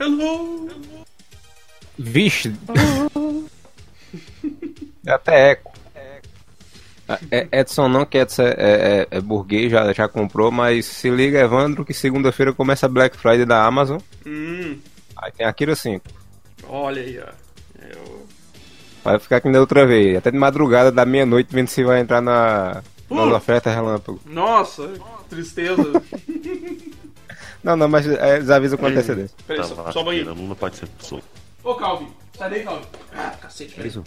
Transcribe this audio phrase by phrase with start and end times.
[0.00, 0.68] Hello!
[1.98, 2.54] Vixe!
[5.06, 5.70] É até eco.
[7.30, 11.40] É, Edson não, que Edson é, é, é burguês, já, já comprou, mas se liga,
[11.40, 13.98] Evandro, que segunda-feira começa a Black Friday da Amazon.
[14.24, 14.78] Hum,
[15.16, 16.04] Aí tem Akira 5.
[16.68, 17.84] olha aí, ó.
[17.84, 18.26] Eu...
[19.04, 20.16] Vai ficar que nem da outra vez.
[20.16, 23.34] Até de madrugada, da meia-noite, vendo se vai entrar na, Uh!
[23.34, 24.20] ofertas relâmpago.
[24.24, 24.88] Nossa,
[25.28, 25.82] tristeza.
[27.62, 29.36] Não, não, mas é, eles avisam com antecedência.
[29.46, 30.32] Peraí, Tá, só, só banheiro.
[30.34, 31.24] Lula não pode ser solto.
[31.62, 32.84] Ô, Calvin, sai daí, Calvin.
[33.14, 33.88] Ah, cacete, peraí.
[33.88, 34.02] Isso.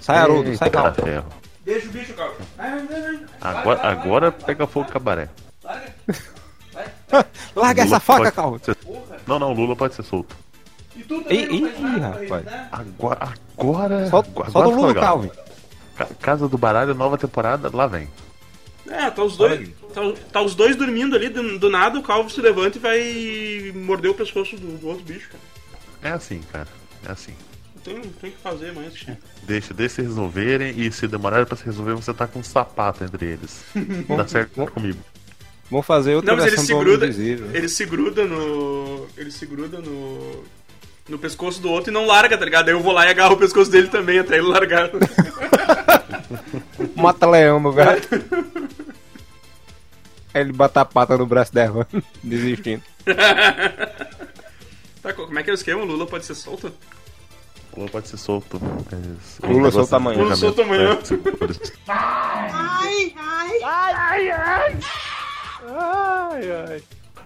[0.00, 0.70] Sai, Haroldo, sai,
[1.02, 1.26] ferro.
[1.64, 2.44] Deixa o bicho, Calvin.
[2.56, 3.20] Vai, vai, vai, vai.
[3.40, 5.28] Agora, Vai, vai, vai, agora vai, pega fogo cabaré.
[5.64, 5.94] Larga.
[7.56, 8.58] Larga essa faca, Calma.
[8.62, 8.76] ser-.
[9.26, 10.36] Não, não, Lula pode ser solto.
[10.94, 12.44] E tu também Ih, não rapaz.
[12.44, 12.68] né?
[12.70, 13.32] Agora.
[13.58, 14.06] Agora.
[14.10, 15.04] Solta, agora solta o Lula, legal.
[15.04, 15.30] Calvin.
[15.96, 18.08] Ca- Casa do Baralho, nova temporada, lá vem.
[18.88, 19.68] É, tá os dois.
[19.92, 20.00] Tá,
[20.32, 24.10] tá os dois dormindo ali, do, do nada o Calvo se levanta e vai morder
[24.10, 25.42] o pescoço do, do outro bicho, cara.
[26.02, 26.68] É assim, cara.
[27.06, 27.32] É assim.
[27.74, 29.02] Não tem, não tem o que fazer mais.
[29.02, 29.18] cara.
[29.42, 33.04] Deixa, deixa eles resolverem e se demorarem pra se resolver, você tá com um sapato
[33.04, 33.64] entre eles.
[34.08, 34.98] Dá certo comigo.
[35.70, 37.06] Vamos fazer outra Não, mas ele se gruda.
[37.06, 39.06] Ele se gruda no.
[39.16, 40.44] Ele se gruda no.
[41.08, 42.66] No pescoço do outro e não larga, tá ligado?
[42.66, 44.90] Aí eu vou lá e agarro o pescoço dele também até ele largar.
[46.96, 48.02] Mata leão no velho.
[50.36, 51.88] Ele bota a pata no braço dela,
[52.22, 52.82] desistindo.
[55.02, 55.80] tá, como é que é o esquema?
[55.80, 56.70] O Lula pode ser solto?
[57.74, 58.60] Lula pode ser solto.
[58.92, 60.22] É, Lula o negócio solto de amanhã.
[60.22, 60.92] Lula solto amanhã.
[60.92, 61.58] É, seguros.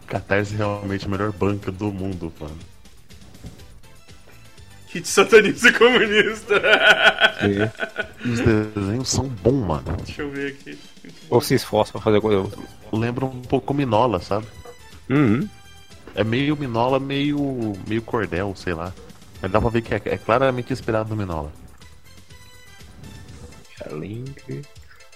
[0.06, 2.58] Catarse é realmente a melhor banca do mundo, mano.
[4.86, 6.62] Kit satanista comunista.
[8.24, 9.96] Os desenhos são bons, mano.
[10.04, 10.78] Deixa eu ver aqui.
[11.28, 12.48] Ou se esforça pra fazer coisa.
[12.92, 14.46] Lembra um pouco Minola, sabe?
[15.08, 15.48] Uhum.
[16.14, 18.92] É meio Minola, meio, meio Cordel, sei lá.
[19.40, 21.52] Mas dá pra ver que é, é claramente inspirado no Minola.
[23.92, 24.62] Link.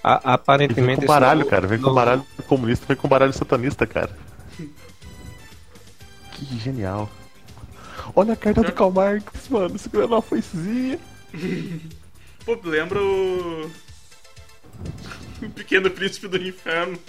[0.03, 1.01] A- E vem aparentemente.
[1.03, 1.67] com baralho, novo- cara.
[1.67, 4.17] Vem com baralho comunista, vem com baralho satanista, cara.
[6.33, 7.09] Que genial.
[8.15, 10.99] Olha a carta do Karl Marx, mano, segurando uma foicezinha.
[12.45, 13.71] Pô, lembra o.
[15.43, 16.99] O Pequeno Príncipe do Inferno.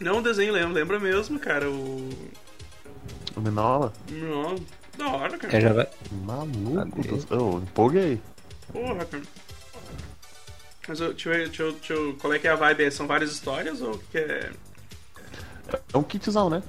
[0.00, 1.68] Não, o desenho lembra, lembra mesmo, cara.
[1.70, 2.08] O.
[3.36, 4.56] O Minola, Não,
[4.98, 5.56] da hora, cara.
[5.56, 5.88] É, já vai.
[6.24, 7.00] maluco.
[7.30, 8.20] Eu empolguei.
[8.72, 9.22] Porra, cara.
[10.88, 12.90] Mas eu- deixa eu ver, deixa eu, deixa eu- qual é que é a vibe?
[12.90, 14.50] São várias histórias ou o que é.
[15.92, 16.62] É um kitzão, né?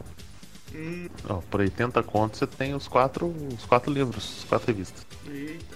[0.76, 5.06] Hum, Ó, por 80 contos você tem os quatro, os quatro livros, as quatro revistas.
[5.28, 5.76] eita.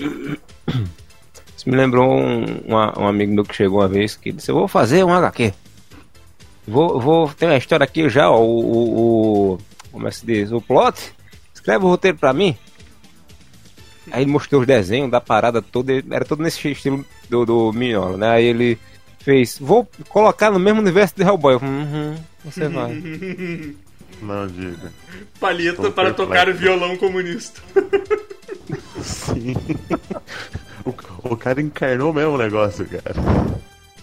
[1.62, 4.56] Isso me lembrou um, uma- um amigo meu que chegou uma vez que disse: Eu
[4.56, 5.54] vou fazer um HQ.
[6.66, 9.58] Vou, vou ter uma história aqui já, ó, o, o, o.
[9.92, 10.50] Como é que se diz?
[10.50, 11.12] O plot.
[11.54, 12.56] Escreve o roteiro pra mim.
[14.10, 18.16] Aí ele mostrou os desenhos da parada toda, era todo nesse estilo do, do Mignola,
[18.16, 18.30] né?
[18.30, 18.76] Aí ele
[19.20, 21.54] fez: Vou colocar no mesmo universo de Hellboy.
[21.54, 23.02] Eu falei, Uhum, você vai.
[24.20, 24.92] Não, diga.
[25.38, 26.14] Palheta para perplexo.
[26.16, 27.60] tocar o violão comunista.
[29.00, 29.54] Sim.
[30.84, 33.14] o, o cara encarnou mesmo o negócio, cara.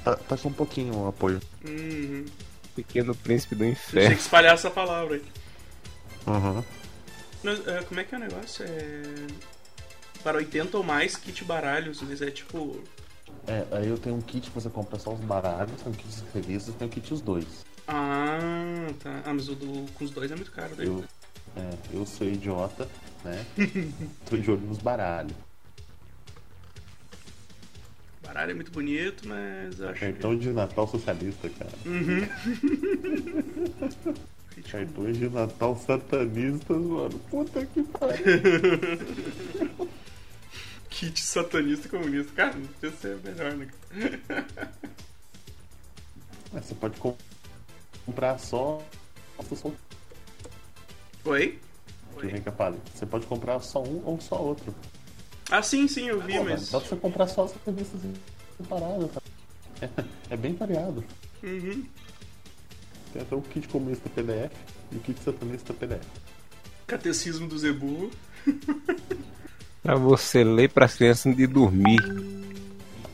[0.04, 1.40] Tá, tá só um pouquinho o apoio.
[1.66, 2.26] Uhum.
[2.76, 4.16] Pequeno príncipe do Tinha inferno.
[4.16, 5.24] que espalhar essa palavra aí.
[6.28, 6.64] Uhum.
[7.44, 8.66] Mas, é, como é que é o negócio?
[8.66, 9.04] É.
[10.24, 12.82] Para 80 ou mais kit baralhos, mas é tipo.
[13.48, 16.10] É, aí eu tenho um kit que você compra só os baralhos, tem um kit
[16.10, 17.46] de revistas, tem um kit os dois.
[17.88, 19.22] Ah, tá.
[19.26, 20.76] Ah, mas o do, com os dois é muito caro.
[20.76, 20.88] Daí.
[20.88, 21.04] Eu,
[21.56, 22.88] é, eu sou idiota,
[23.24, 23.46] né?
[24.30, 25.34] Tô de olho nos baralhos.
[28.30, 30.00] Baralho é muito bonito, mas eu acho.
[30.02, 31.72] Cartão de Natal socialista, cara.
[34.54, 37.18] que- Cartões de Natal satanistas, mano.
[37.32, 38.24] Puta que pariu.
[40.92, 42.32] Kit satanista comunista.
[42.36, 43.68] Cara, não podia ser melhor, né?
[46.54, 47.18] Mas você pode com-
[48.06, 48.80] comprar só.
[51.26, 51.60] Oi?
[52.20, 52.78] que vem com a palha.
[52.94, 54.76] Você pode comprar só um ou só outro.
[55.52, 56.70] Ah, sim, sim, eu vi, Pô, mas.
[56.70, 58.02] Dá pra você comprar só as revistas
[58.58, 59.22] separadas, tá?
[59.82, 61.04] É, é bem variado.
[61.42, 61.86] Uhum.
[63.14, 64.52] Tem até o kit comunista PDF
[64.92, 66.06] e o kit satanista PDF.
[66.86, 68.12] Catecismo do Zebu.
[69.82, 72.00] Pra você ler pras crianças de dormir.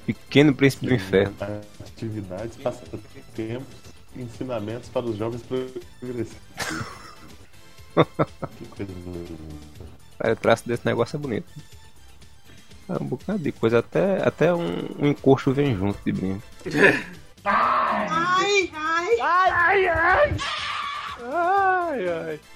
[0.05, 1.35] Pequeno príncipe do inferno.
[1.79, 3.67] Atividades, passatempos,
[4.15, 6.85] ensinamentos para os jovens progressistas.
[8.57, 8.91] que coisa.
[10.19, 11.47] Cara, o traço desse negócio é bonito.
[12.87, 16.43] É um bocado de coisa, até, até um, um encosto vem junto de brinde.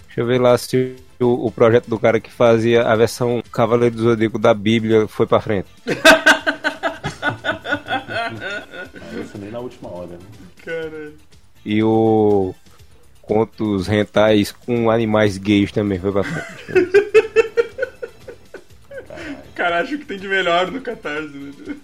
[0.05, 3.95] Deixa eu ver lá se o, o projeto do cara que fazia a versão Cavaleiro
[3.95, 5.67] do Zodíaco da Bíblia foi pra frente.
[9.23, 10.19] Isso nem na última hora, né?
[10.63, 11.13] Caralho.
[11.65, 12.53] E o
[13.21, 16.99] contos rentais com animais gays também foi pra frente.
[19.59, 21.75] Cara, acho que tem de melhor no Catarse, né?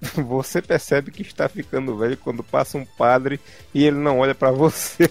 [0.14, 3.40] Você percebe que está ficando velho quando passa um padre
[3.74, 5.10] e ele não olha pra você.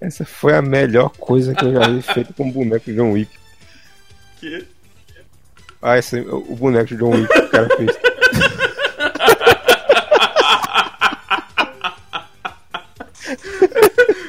[0.00, 3.12] Essa foi a melhor coisa que eu já vi feita com o boneco de John
[3.12, 3.30] Wick.
[4.38, 4.66] Que?
[5.82, 7.90] Ah, esse, o boneco de John Wick que o cara fez.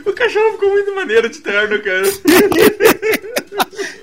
[0.05, 2.07] O cachorro ficou muito maneiro de terno, cara.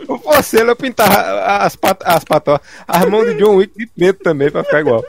[0.07, 4.23] O Fosselo eu pintava as, pat as pató, as mãos de John Wick de preto
[4.23, 5.03] também pra ficar igual.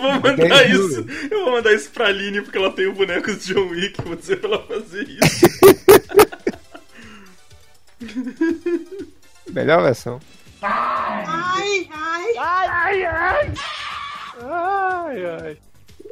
[0.00, 1.06] Eu vou mandar isso.
[1.30, 4.02] Eu vou mandar isso pra Aline porque ela tem o boneco de John Wick.
[4.02, 5.46] Vou dizer pra ela fazer isso.
[9.52, 10.20] Melhor versão.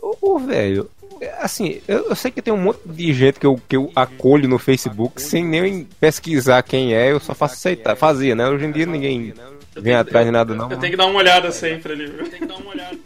[0.01, 0.91] Ô, ô, velho,
[1.39, 4.49] assim, eu, eu sei que tem um monte de gente que eu, que eu acolho
[4.49, 7.97] no Facebook sem nem pesquisar quem é, eu só faço aceitar.
[7.97, 8.49] Fazia, né?
[8.49, 9.35] Hoje em dia ninguém
[9.77, 10.71] vem atrás de nada, não.
[10.71, 12.07] Eu tenho que dar uma olhada sempre ali.
[12.07, 12.21] viu?
[12.21, 12.97] Eu tenho que dar uma olhada.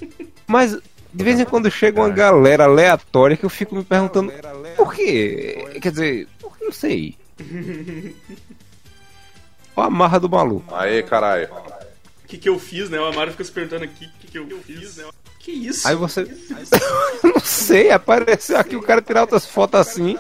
[0.52, 0.72] Mas
[1.14, 4.30] de vez em quando chega uma galera aleatória que eu fico me perguntando
[4.76, 5.78] por quê?
[5.80, 6.28] Quer dizer,
[6.60, 7.16] não sei.
[9.74, 10.74] Olha a marra do maluco.
[10.74, 11.48] Aê, caralho.
[12.24, 13.00] O que, que eu fiz, né?
[13.00, 15.04] O Amaro fica se perguntando aqui o que, que eu fiz, né?
[15.38, 15.88] Que isso?
[15.88, 16.24] Aí você.
[17.24, 20.18] não sei, apareceu aqui o cara tirar outras fotos assim.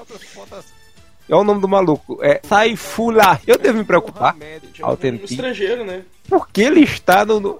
[1.28, 2.18] Olha o nome do maluco.
[2.22, 3.38] É Saifullah.
[3.46, 4.34] Eu devo me preocupar.
[4.80, 5.30] Um Authentic.
[5.30, 6.02] estrangeiro, né?
[6.28, 7.58] Por que ele está no-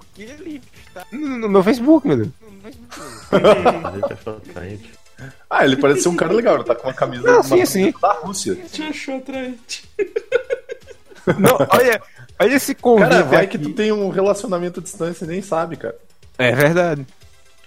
[1.11, 2.29] no meu Facebook, meu Deus?
[5.49, 7.65] Ah, ele parece ser um cara legal, ele tá com uma camisa, Não, uma sim,
[7.65, 7.91] sim.
[7.93, 8.55] camisa da Rússia.
[8.71, 9.89] Te achou atraente.
[11.39, 12.01] Não, olha,
[12.39, 13.57] olha esse convite Cara, vai aqui.
[13.57, 15.95] que tu tem um relacionamento à distância e nem sabe, cara.
[16.37, 17.05] É verdade.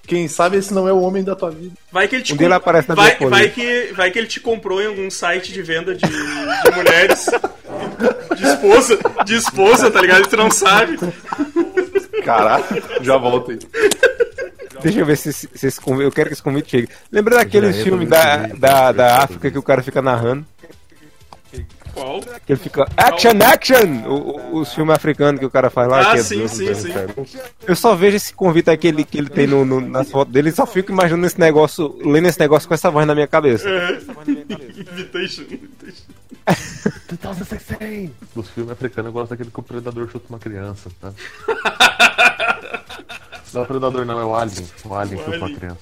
[0.07, 1.75] Quem sabe esse não é o homem da tua vida.
[1.91, 3.51] Vai que ele te Um dia ele aparece na vai, vai folha.
[3.51, 7.27] que Vai que ele te comprou em algum site de venda de, de mulheres.
[8.37, 10.27] De esposa, de esposa, tá ligado?
[10.27, 10.99] E tu não sabe.
[12.25, 12.65] Caralho,
[13.01, 13.59] já volto aí.
[14.83, 16.05] Deixa eu ver se, se esse convite.
[16.05, 16.89] Eu quero que esse convite chegue.
[17.11, 20.45] Lembra daquele filme da, da, da África que o cara fica narrando?
[21.95, 22.21] Qual?
[22.45, 22.87] Que ele fica.
[22.95, 24.07] Action, action!
[24.07, 24.15] O,
[24.57, 26.01] o- os filmes africanos que o cara faz lá.
[26.11, 26.93] Ah, que é sim, do- sim, sim.
[27.67, 30.31] Eu só vejo esse convite aí que ele, que ele tem no, no- nas fotos
[30.35, 33.27] dele e só fico imaginando esse negócio, lendo esse negócio com essa voz na minha
[33.27, 33.67] cabeça.
[34.29, 35.43] Invitation.
[35.49, 36.05] invitation.
[38.35, 41.13] Dos filmes africanos eu gosto daquele que o predador chuta uma criança, tá?
[43.57, 44.67] Não é o predador não, é o Alien.
[44.85, 45.57] O Alien uma Alien.
[45.57, 45.81] criança.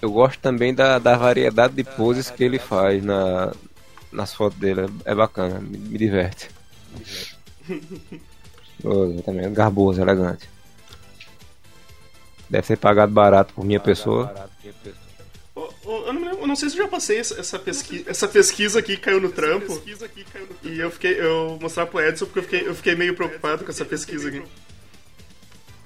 [0.00, 3.52] Eu gosto também da, da variedade de poses que ele faz na,
[4.12, 4.82] nas fotos dele.
[5.04, 6.48] É bacana, me, me diverte.
[8.84, 10.48] Ô, também, garboso, elegante.
[12.48, 14.32] Deve ser pagado barato por minha pessoa.
[15.52, 18.28] Ô, ô, Eu não, eu não sei se eu já passei essa, essa, pesqui, essa
[18.28, 19.82] pesquisa aqui que caiu no trampo.
[20.62, 21.20] E eu fiquei.
[21.20, 24.28] Eu vou mostrar pro Edson porque eu fiquei, eu fiquei meio preocupado com essa pesquisa
[24.28, 24.44] aqui.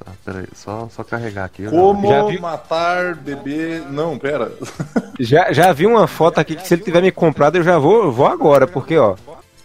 [0.04, 1.64] Tá, peraí, só, só carregar aqui.
[1.66, 3.83] Como Já vi- matar bebê.
[3.90, 4.50] Não, pera.
[5.21, 8.04] Já, já vi uma foto aqui que se ele tiver me comprado eu já vou,
[8.04, 9.16] eu vou agora, porque ó.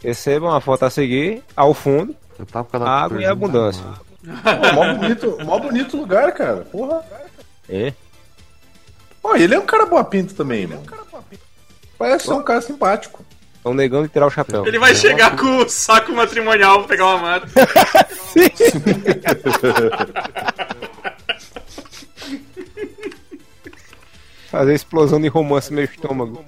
[0.03, 3.83] Receba uma foto a seguir, ao fundo, Eu tava com água e abundância.
[4.21, 6.57] Pô, mó bonito, mó bonito lugar, cara.
[6.71, 7.01] Porra.
[7.69, 7.93] É?
[9.21, 10.83] Pô, ele é um cara boa pinta também, mano.
[11.97, 13.24] Parece ser um cara simpático.
[13.65, 14.63] É um negão de tirar o chapéu.
[14.67, 17.47] Ele vai chegar com o saco matrimonial pra pegar uma mata.
[24.51, 26.45] Fazer explosão de romance no meu estômago.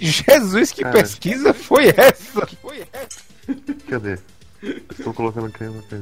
[0.00, 0.96] Jesus, que Cara.
[0.96, 2.48] pesquisa foi essa?
[3.88, 4.18] Cadê?
[4.90, 5.98] Estou colocando crema pra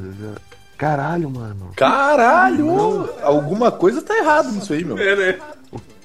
[0.81, 1.73] Caralho, mano.
[1.77, 3.11] Caralho!
[3.21, 4.97] Alguma coisa tá errada nisso aí, meu.
[4.97, 5.39] É, né?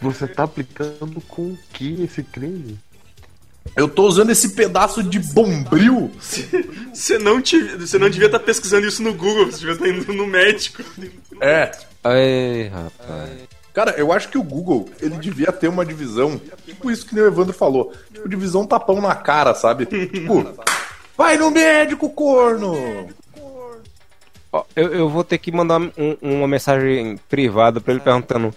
[0.02, 2.78] Você tá aplicando com o que esse creme?
[3.74, 6.12] Eu tô usando esse pedaço de bombril.
[6.94, 10.14] Você não, te, você não devia estar pesquisando isso no Google, você devia estar indo
[10.14, 10.84] no médico.
[11.40, 11.72] É.
[12.04, 13.32] Ai, rapaz.
[13.74, 17.24] Cara, eu acho que o Google, ele devia ter uma divisão, tipo isso que nem
[17.24, 19.86] o Evandro falou, tipo divisão tapão na cara, sabe?
[19.86, 20.54] Tipo,
[21.18, 23.08] Vai no médico, corno!
[24.76, 28.54] Eu, eu vou ter que mandar um- uma mensagem privada pra ele perguntando: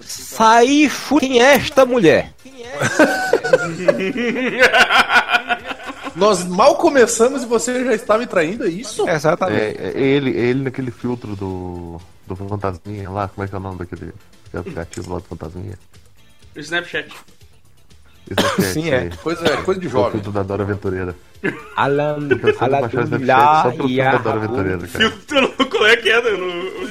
[0.00, 2.32] Saí quem é esta mulher?
[6.14, 9.06] Nós mal começamos e você já está me traindo, é isso?
[9.08, 9.76] Exatamente.
[9.78, 13.58] É, é ele, é ele naquele filtro do, do Fantasminha lá, como é que é
[13.58, 14.12] o nome daquele
[14.54, 15.78] aplicativo lá do Fantasminha?
[16.56, 17.08] Snapchat.
[18.28, 19.08] Snapchat, Sim, é.
[19.22, 20.10] Coisa, é coisa de O jovem.
[20.12, 21.14] filtro da Dora Aventureira.
[21.76, 22.98] Alan, o Snapchat só
[23.70, 25.10] pelo filtro da Dora Aventureira, cara.
[25.10, 26.20] Filtro, qual é que é?
[26.20, 26.88] No...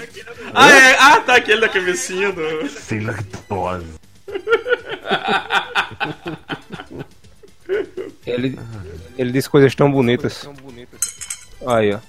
[0.53, 2.67] Ah, é, ah, tá, aquele da cabecinha do.
[2.69, 3.85] Sem lactose.
[8.25, 8.57] Ele,
[9.17, 10.47] ele diz coisas tão bonitas.
[11.65, 11.99] Aí, ó.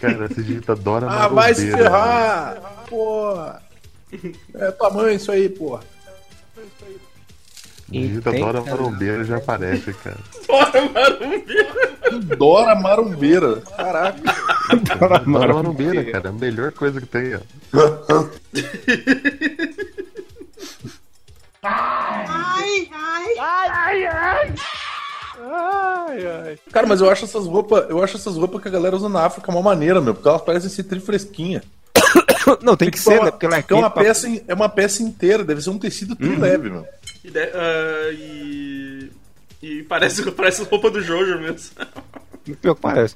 [0.00, 2.56] Cara, se digita Dora Ah, vai se ferrar!
[2.88, 3.62] Porra!
[4.54, 5.80] É tua mãe isso aí, porra.
[7.92, 8.08] Velho.
[8.08, 10.16] Digita Tem- Dora Marombeira já aparece, cara.
[10.48, 12.36] Bora, marumbeiro.
[12.36, 13.60] Dora Marumbeira.
[13.76, 14.18] Caraca.
[14.98, 16.28] Dora Marombeira, cara.
[16.28, 17.40] A melhor coisa que tem, ó.
[26.72, 29.24] Cara, mas eu acho essas roupas, eu acho essas roupas que a galera usa na
[29.24, 31.62] África uma maneira, meu, porque elas parecem ser trifresquinha.
[32.62, 33.30] Não, tem que Tipo, é ser, uma- né?
[33.30, 36.16] Porque ela é é uma pra- peça, é uma peça inteira, deve ser um tecido
[36.16, 36.86] tri leve, meu.
[37.24, 39.10] E, de- ah, e...
[39.62, 41.70] e parece, parece roupa do Jojo mesmo.
[42.60, 43.14] Pior que parece.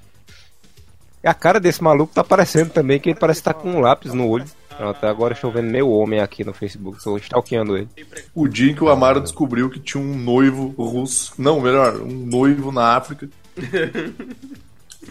[1.23, 4.13] E a cara desse maluco tá parecendo também, que ele parece estar com um lápis
[4.15, 4.45] no olho.
[4.77, 7.89] Pronto, agora estou vendo meu homem aqui no Facebook, estou stalkeando ele.
[8.35, 12.27] O dia em que o Amaro descobriu que tinha um noivo russo, não, melhor, um
[12.27, 13.29] noivo na África.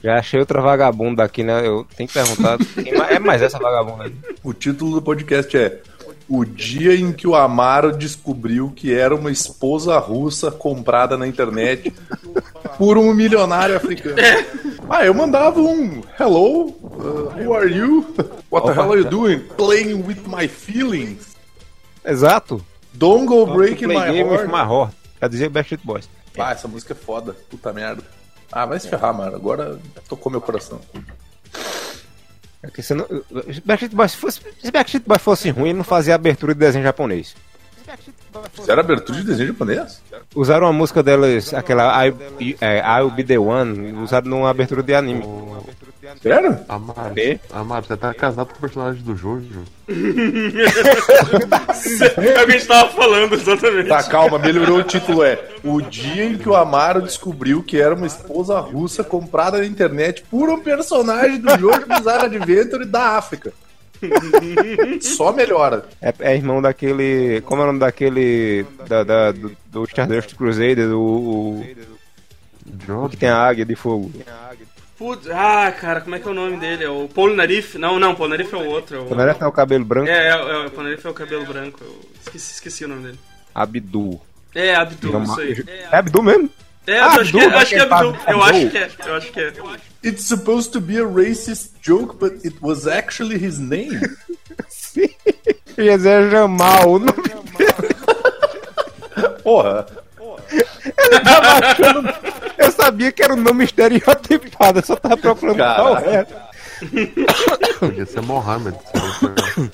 [0.03, 1.65] Já achei outra vagabunda aqui, né?
[1.65, 2.57] Eu tenho que perguntar.
[3.09, 4.15] É mais essa vagabunda aí.
[4.43, 5.81] O título do podcast é
[6.27, 11.93] O dia em que o Amaro descobriu que era uma esposa russa comprada na internet
[12.77, 14.15] por um milionário africano.
[14.89, 18.05] Ah, eu mandava um Hello, uh, who are you?
[18.51, 19.39] What the hell are you doing?
[19.57, 21.35] Playing with my feelings.
[22.03, 22.63] Exato.
[22.93, 24.51] Don't go breaking my game with heart.
[24.51, 24.93] my heart.
[25.19, 26.09] Quer dizer Backstreet Boys.
[26.37, 27.35] Ah, essa música é foda.
[27.49, 28.03] Puta merda.
[28.51, 29.35] Ah, vai se ferrar, mano.
[29.35, 30.79] Agora tocou meu coração.
[32.75, 33.05] Você não...
[33.05, 34.41] Se Backstreet Boys fosse...
[34.61, 37.35] Se Backstreet Boys fosse ruim, ele não fazia abertura de desenho japonês.
[38.53, 40.01] Fizeram abertura de desenho japonês?
[40.35, 44.93] Usaram uma música delas, aquela I, é, I'll Be The One, usaram numa abertura de
[44.93, 45.23] anime.
[46.21, 46.59] Sério?
[46.67, 47.13] Amaro?
[47.51, 49.63] Amaro, você tá casado com o personagem do Jojo?
[49.87, 49.91] É
[52.31, 53.87] o que a gente tava falando, exatamente.
[53.89, 55.23] Tá, calma, melhorou o título.
[55.23, 59.65] É O dia em que o Amaro descobriu que era uma esposa russa comprada na
[59.65, 63.53] internet por um personagem do jogo Bizarre Adventure da África.
[65.01, 65.85] Só melhora.
[66.01, 67.41] É, é irmão daquele.
[67.41, 68.65] Como é o nome daquele.
[68.87, 70.99] Da, da- do, do Stardust Crusader, do.
[71.01, 71.65] o-
[72.85, 73.09] Jojo?
[73.09, 74.11] que tem a águia de fogo.
[74.97, 76.85] Putz, ah, cara, como é que é o nome dele?
[76.85, 77.77] É o Polnarif?
[77.77, 78.95] Não, não, Polnarif é o outro.
[78.95, 79.21] É, o...
[79.21, 81.79] Ele tem o cabelo branco, é, é, é, o Polnarif é o cabelo branco.
[81.83, 83.19] Eu esqueci, esqueci o nome dele.
[83.53, 84.21] Abdu.
[84.53, 85.63] É, Abdu, Não, isso aí.
[85.91, 86.49] É Abdu mesmo?
[86.87, 87.95] É, Ah, eu acho que é, Abdu, eu acho que é é Abdu.
[87.95, 88.19] Abdu.
[88.27, 89.53] Eu acho que é, eu acho que é.
[90.05, 93.99] It's supposed to be a racist joke, but it was actually his name.
[94.69, 95.09] Sim.
[95.75, 96.99] Dizer Jamal.
[96.99, 97.13] Não
[99.43, 99.85] Porra.
[101.23, 102.34] tava achando.
[102.57, 106.27] Eu sabia que era um nome estereotipado, eu só tava procurando qual era.
[107.79, 108.77] Podia ser Mohammed.
[108.77, 109.71] se fosse-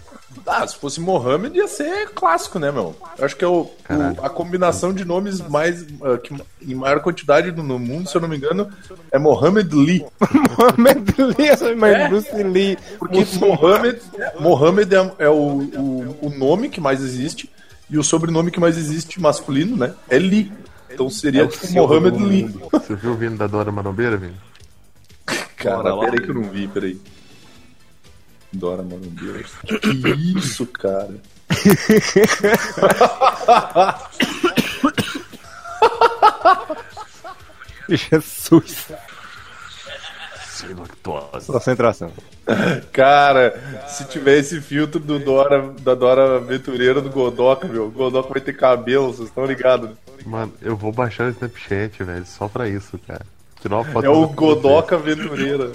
[0.47, 2.95] Ah, se fosse Mohammed ia ser clássico, né, meu?
[3.17, 6.99] Eu acho que é o, o- a combinação de nomes mais ah, que, em maior
[6.99, 8.67] quantidade no, mundo, se eu não me engano,
[9.11, 10.05] é Mohammed Lee.
[10.57, 12.07] Mohamed Lee, essa mas É?
[12.07, 12.77] Bruce Lee.
[12.97, 14.01] Porque Mohammed,
[14.39, 17.49] Mohammed é, é o, o, o nome que mais existe
[17.89, 19.93] e o sobrenome que mais existe masculino, né?
[20.09, 20.51] É Lee.
[20.93, 22.09] Então seria É o tipo nome.
[22.27, 22.55] Lee.
[22.71, 24.35] Você viu o vindo da Dora Marombeira, Vini?
[25.57, 26.99] Cara, peraí que eu não vi, peraí.
[28.51, 29.43] Dora Marombeira.
[29.63, 31.15] Que isso, cara?
[37.89, 38.87] Jesus.
[40.49, 41.47] Sem lactose.
[41.47, 42.11] Concentração.
[42.91, 48.29] Cara, se tiver esse filtro do Dora, da Dora Aventureira do Godoka, meu, o Godoka
[48.29, 49.91] vai ter cabelo, vocês estão ligados?
[50.25, 53.21] Mano, eu vou baixar o Snapchat, velho, só pra isso, cara.
[53.61, 55.71] Tirar uma foto É o do- Godoka Aventureira.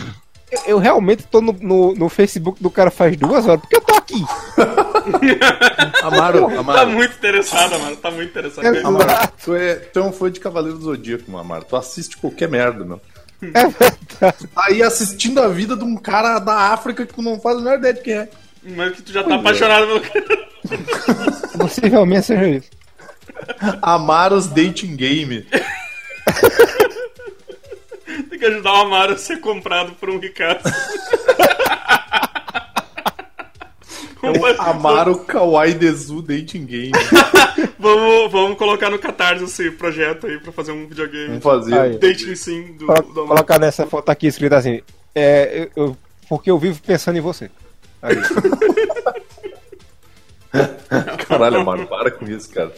[0.50, 3.80] Eu, eu realmente tô no, no, no Facebook do cara faz duas horas, porque eu
[3.80, 4.24] tô aqui.
[6.02, 7.96] Amaro, Tá Amaro, muito interessado, mano.
[7.96, 8.64] Tá muito interessado.
[8.64, 9.32] Exato.
[9.44, 11.64] tu é, tu é um fã de Cavaleiro do Zodíaco, meu Amaro.
[11.64, 13.00] Tu assiste qualquer merda, meu.
[13.42, 14.48] É verdade.
[14.48, 17.60] Tá aí assistindo a vida de um cara da África que tu não faz a
[17.60, 18.28] menor ideia de quem é.
[18.62, 20.48] Mas que tu já tá apaixonado pelo cara.
[21.58, 22.70] Possivelmente seja isso.
[23.82, 25.46] Amaros Dating Game.
[28.28, 30.62] Tem que ajudar o Amaro a ser comprado por um Ricardo.
[34.32, 36.92] Vamos fazer- Amaro Kawaii Dezu Dating Game.
[37.78, 41.38] Vamos, vamos colocar no Catarse esse projeto aí pra fazer um videogame.
[41.38, 41.78] Vamos fazer.
[41.78, 41.98] Aí.
[41.98, 43.26] Dating sim do, Colo- do.
[43.26, 44.80] Colocar nessa foto aqui escrito assim.
[45.14, 45.96] É, eu, eu-
[46.28, 47.50] porque eu vivo pensando em você.
[48.02, 48.16] Aí.
[51.28, 52.72] Caralho, Amaro, para com isso, cara.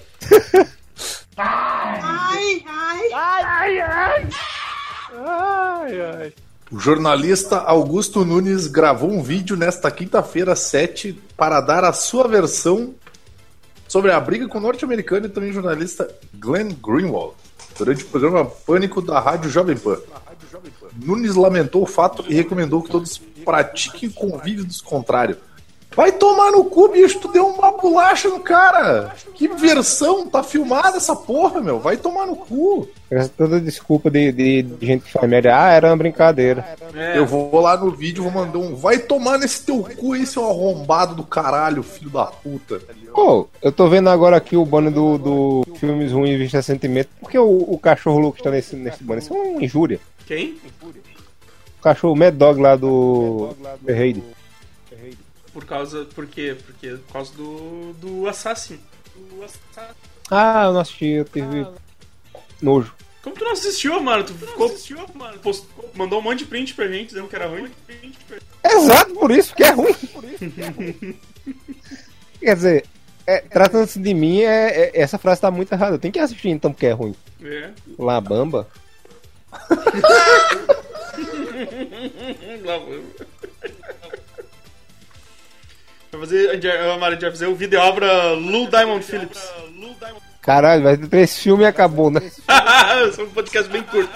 [6.70, 12.94] O jornalista Augusto Nunes gravou um vídeo nesta quinta-feira 7 para dar a sua versão
[13.88, 17.34] sobre a briga com o norte-americano e também jornalista Glenn Greenwald
[17.78, 19.98] durante o programa Pânico da Rádio Jovem Pan.
[20.94, 25.38] Nunes lamentou o fato e recomendou que todos pratiquem convívio dos contrários.
[25.98, 29.12] Vai tomar no cu, bicho, tu deu uma bolacha no cara.
[29.34, 31.80] Que versão, tá filmada essa porra, meu.
[31.80, 32.88] Vai tomar no cu.
[33.36, 35.60] Toda desculpa de, de, de gente que faz média.
[35.60, 36.64] Ah, era uma brincadeira.
[36.94, 38.76] É, Eu vou lá no vídeo, vou mandar um.
[38.76, 42.80] Vai tomar nesse teu cu aí, seu arrombado do caralho, filho da puta.
[43.12, 47.08] Pô, eu tô vendo agora aqui o banner do, do Filmes Ruins Vista Sentimento.
[47.20, 49.24] Por que o, o cachorro louco está nesse, nesse banner?
[49.24, 49.98] Isso é uma injúria.
[50.24, 50.58] Quem?
[50.80, 53.52] O cachorro Mad Dog lá do
[53.84, 54.37] Ferreira.
[55.58, 56.04] Por causa.
[56.14, 56.56] Por quê?
[56.64, 57.92] Porque por causa do.
[57.94, 58.78] do Assassin.
[59.16, 59.92] Do Assassin.
[60.30, 61.66] Ah, eu não assisti, eu tive
[62.62, 62.94] nojo.
[63.22, 64.22] Como tu não assistiu, mano?
[64.22, 64.68] Tu ficou.
[65.42, 67.68] post- mandou um monte de print pra gente dizendo que era ruim.
[68.64, 69.96] Exato, por isso que é ruim.
[72.40, 72.84] Quer dizer,
[73.26, 75.98] é, tratando-se de mim, é, é- essa frase tá muito errada.
[75.98, 77.16] Tem que assistir então porque é ruim.
[77.42, 77.70] É.
[77.98, 78.68] La Bamba?
[86.12, 86.50] Vai fazer.
[86.50, 89.50] A gente vai- a Mari vai fazer o vídeo obra Lou Diamond Phillips.
[90.42, 92.20] Caralho, vai ter três filmes e acabou, né?
[93.08, 94.10] Esse é um podcast bem curto.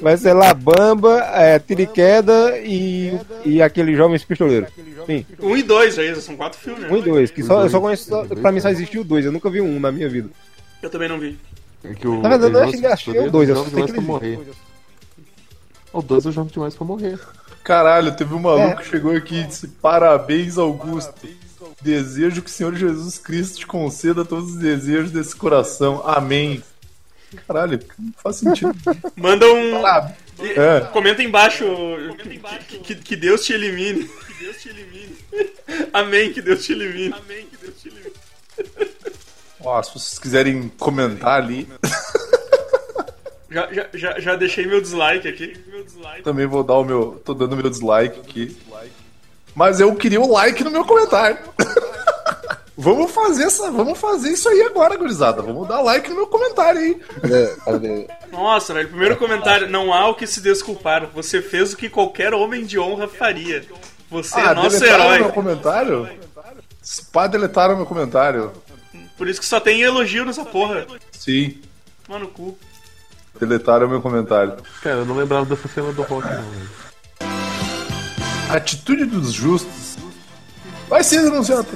[0.00, 4.68] Vai ser La Bamba, é, Tiriqueda e, e aquele Jovens Pistoleiros.
[5.06, 6.82] Sim, Um e dois, isso, são quatro filmes.
[6.82, 6.88] né?
[6.90, 7.30] um e dois.
[7.30, 9.24] Que só, eu só conheço, só- pra mim só existiu dois.
[9.24, 10.28] Eu nunca vi um na minha vida.
[10.82, 11.38] Eu também não vi.
[11.82, 13.48] É que o, Na verdade, eu achei que achei o dois.
[13.48, 14.38] Eu só sei que pra ele morrer.
[15.92, 17.18] O 2 eu jogo demais pra morrer.
[17.64, 21.12] Caralho, teve um maluco que chegou aqui e disse: Parabéns, Augusto.
[21.80, 26.02] Desejo que o Senhor Jesus Cristo te conceda todos os desejos desse coração.
[26.06, 26.62] Amém.
[27.48, 28.74] Caralho, não faz sentido.
[29.16, 29.80] Manda um.
[29.82, 30.16] Parabéns.
[30.40, 30.80] e- É.
[30.92, 31.64] Comenta embaixo
[32.68, 34.04] que, que- que Deus te elimine.
[34.04, 35.16] Que Deus te elimine.
[35.92, 37.14] Amém, que Deus te elimine.
[37.14, 38.12] Amém, que Deus te elimine.
[39.60, 41.66] Ó, se vocês quiserem comentar ali,
[43.54, 45.56] Já, já, já, já deixei meu dislike aqui.
[46.24, 47.22] Também vou dar o meu.
[47.24, 48.56] tô dando meu dislike aqui.
[49.54, 51.38] Mas eu queria o like no meu comentário.
[52.76, 53.70] vamos fazer essa.
[53.70, 55.40] Vamos fazer isso aí agora, gurizada.
[55.40, 57.00] Vamos dar like no meu comentário aí.
[58.32, 59.70] Nossa, velho, primeiro comentário.
[59.70, 61.06] Não há o que se desculpar.
[61.14, 63.64] Você fez o que qualquer homem de honra faria.
[64.10, 65.18] Você é nosso deletaram herói.
[65.20, 66.08] meu comentário?
[67.12, 68.50] Pá, deletaram meu comentário.
[69.16, 70.84] Por isso que só tem elogio nessa porra.
[71.12, 71.60] Sim,
[72.08, 72.58] Mano, cu.
[73.38, 74.54] Deletaram meu comentário.
[74.82, 76.42] Cara, eu não lembrava dessa cena do rock, não.
[76.42, 76.70] velho.
[78.50, 79.96] Atitude dos justos.
[80.88, 81.66] Vai ser denunciado.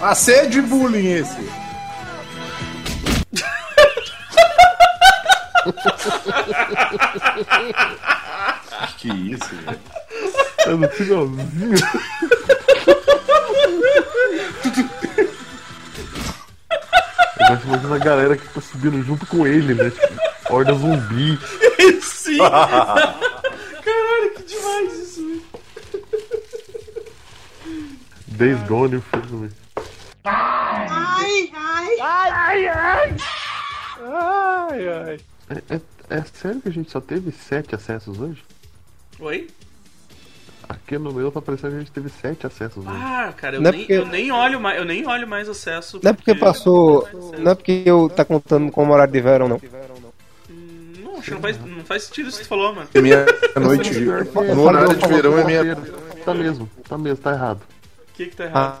[0.00, 1.48] Assédio e bullying esse.
[8.98, 9.80] que isso, velho?
[10.58, 11.74] É no finalzinho.
[17.48, 19.90] Gosto muito da galera que tá subindo junto com ele, né?
[19.90, 21.38] Tipo, horda zumbi.
[22.02, 22.38] Sim.
[22.38, 25.42] Caralho, que demais isso, velho.
[28.28, 29.50] Days Gone, o filme.
[35.50, 38.42] É, é, é sério que a gente só teve sete acessos hoje?
[39.18, 39.48] Oi?
[40.92, 42.94] Aqui no meu tá parecendo que a gente teve sete acessos hoje.
[43.00, 45.48] Ah, cara, eu, Não é nem, porque- eu nem olho mais, eu nem olho mais
[45.48, 45.98] acesso.
[46.02, 47.08] Não é porque passou.
[47.38, 49.58] Não é porque eu tá contando como horário de verão, não.
[51.02, 52.88] Não, acho que não faz, não faz sentido isso que tu falou, mano.
[52.94, 53.24] Meia
[53.58, 53.90] noite.
[53.90, 55.78] É, No horário de verão é meia.
[56.26, 57.62] Tá mesmo, tá mesmo, tá errado.
[58.10, 58.80] O que que tá errado?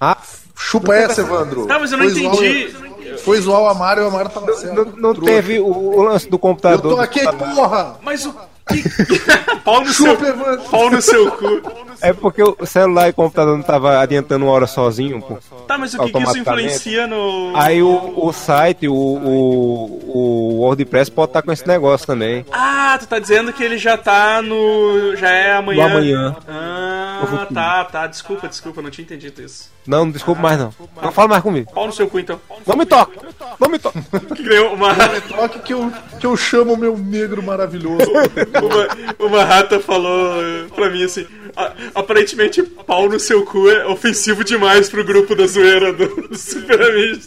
[0.00, 0.18] Ah,
[0.56, 1.66] Chupa essa, Evandro.
[1.66, 2.72] Tá, mas eu não o- entendi.
[3.18, 4.74] Foi zoar o Amaro e o Amaro tava certo.
[4.96, 6.94] não, não teve o, o lance do Eu computador.
[6.96, 7.98] tô aqui, porra!
[8.00, 8.34] Mas o.
[9.64, 10.16] Pau no seu...
[10.70, 11.62] Pau no seu cu.
[12.00, 15.38] É porque o celular e o computador não tava adiantando uma hora sozinho, pô.
[15.66, 17.52] Tá, mas o que, que isso influencia no...
[17.54, 22.44] Aí o, o site, o, o, o WordPress pode estar com esse negócio também.
[22.52, 25.16] Ah, tu tá dizendo que ele já tá no...
[25.16, 25.82] Já é amanhã.
[25.88, 26.36] No amanhã.
[26.48, 28.06] Ah, Ah, tá, tá.
[28.06, 29.72] Desculpa, desculpa, não tinha entendido isso.
[29.86, 30.72] Não, não desculpa mais não.
[31.02, 31.70] Não fala mais comigo.
[31.72, 32.40] Pau no seu cu, então.
[32.66, 33.20] Não me toca!
[33.60, 34.00] Não me toca!
[34.34, 34.94] Que ganhou uma,
[35.28, 38.04] Toque que eu, que eu chamo o meu negro maravilhoso.
[38.62, 43.86] uma, uma rata falou eh, pra mim assim: "A- aparentemente pau no seu cu é
[43.86, 47.26] ofensivo demais pro grupo da zoeira do- dos Super Amigos.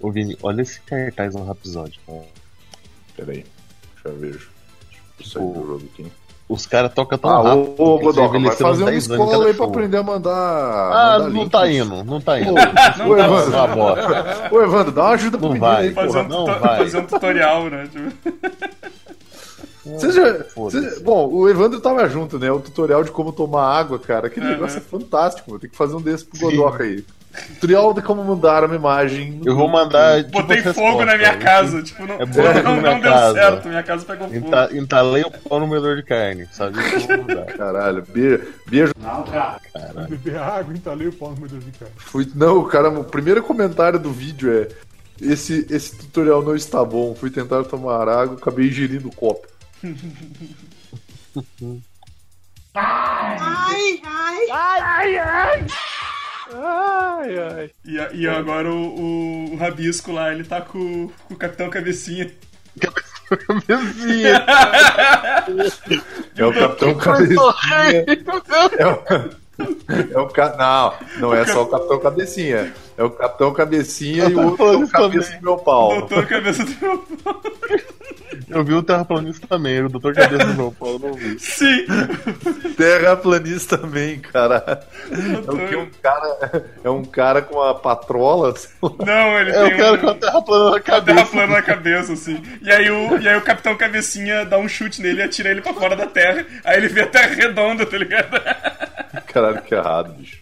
[0.00, 1.44] Ô Vini, olha esse cartaz no
[2.06, 2.24] cara.
[3.16, 3.44] Peraí,
[3.94, 4.48] deixa eu ver.
[5.18, 6.12] Deixa eu sair do jogo aqui.
[6.48, 7.74] Os caras tocam tão Ah, rápido.
[7.76, 10.32] ô, Godoka, vai fazer uma 10 anos em escola aí pra aprender a mandar.
[10.32, 11.50] Ah, mandar não link.
[11.50, 12.52] tá indo, não tá indo.
[12.52, 12.54] Ô,
[12.98, 14.48] Não ô, dá, Evandro, Tá bota.
[14.50, 15.82] ô, Evandro, dá uma ajuda pro Não vai.
[15.88, 16.22] aí, Fazer porra.
[16.24, 16.78] um, Não vai.
[16.78, 17.88] fazer um tutorial, né?
[17.92, 18.38] Tipo,
[19.84, 22.50] Você já, você- bom, o Evandro tava junto, né?
[22.50, 24.26] O tutorial de como tomar água, cara.
[24.26, 24.52] Aquele Uhum.
[24.52, 25.60] negócio é fantástico, mano.
[25.60, 27.04] Tem que fazer um desse pro Godoka aí.
[27.46, 29.32] Tutorial de como mandar uma imagem.
[29.32, 30.22] no Eu vou mandar.
[30.24, 31.82] tipo, Botei fogo na minha casa.
[31.82, 32.26] Tipo, não, É
[32.62, 33.34] não, não deu casa.
[33.34, 33.68] certo.
[33.68, 34.36] Minha casa pegou fogo.
[34.46, 36.76] Enta- Entalei o pau no moedor de carne, sabe?
[37.56, 38.46] Caralho, beijo.
[38.66, 38.92] beijo.
[40.08, 41.90] Beber água, entalei o pau no meu Deus de cara.
[41.96, 44.68] Fui, não, cara, o primeiro comentário do vídeo é:
[45.20, 47.14] esse, esse tutorial não está bom.
[47.14, 49.46] Fui tentar tomar água, acabei ingerindo o copo.
[57.84, 61.68] E, a- e agora o, o- o Rabisco lá, ele tá com, com o Capitão
[61.70, 62.30] Cabecinha.
[63.66, 64.44] Vizinha,
[66.36, 67.36] É o Capitão Cabecinha.
[68.78, 69.47] É o,
[70.14, 70.56] é o ca...
[70.56, 72.72] Não, não é só o Capitão Cabecinha.
[72.96, 75.88] É o Capitão Cabecinha e o outro é o Cabeça do meu pau.
[76.00, 77.42] Doutor Cabeça do meu pau.
[78.48, 81.38] Eu vi o terraplanista também, era o doutor cabeça do meu pau, eu não vi.
[81.38, 81.84] Sim!
[82.76, 84.86] Terraplanista também, cara.
[85.10, 88.54] É o que um cara, é um cara com a patrola.
[88.82, 89.98] Não, ele É tem cara um...
[89.98, 91.26] com a terra plana na a terra cabeça.
[91.26, 92.42] plana na cabeça, assim.
[92.62, 95.60] E aí, o, e aí o Capitão Cabecinha dá um chute nele e atira ele
[95.60, 96.46] pra fora da Terra.
[96.64, 98.40] Aí ele vê a Terra redonda, tá ligado?
[99.32, 100.38] Caralho, que errado, bicho.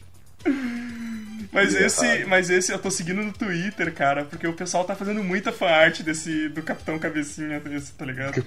[1.53, 2.29] Mas Que esse, errado.
[2.29, 6.03] mas esse eu tô seguindo no Twitter, cara, porque o pessoal tá fazendo muita fanart
[6.03, 8.45] desse do Capitão Cabecinha desse, tá ligado?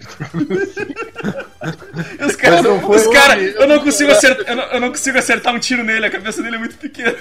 [2.26, 5.60] os caras, os cara, eu não consigo acertar, eu não, eu não consigo acertar um
[5.60, 7.16] tiro nele, a cabeça dele é muito pequena.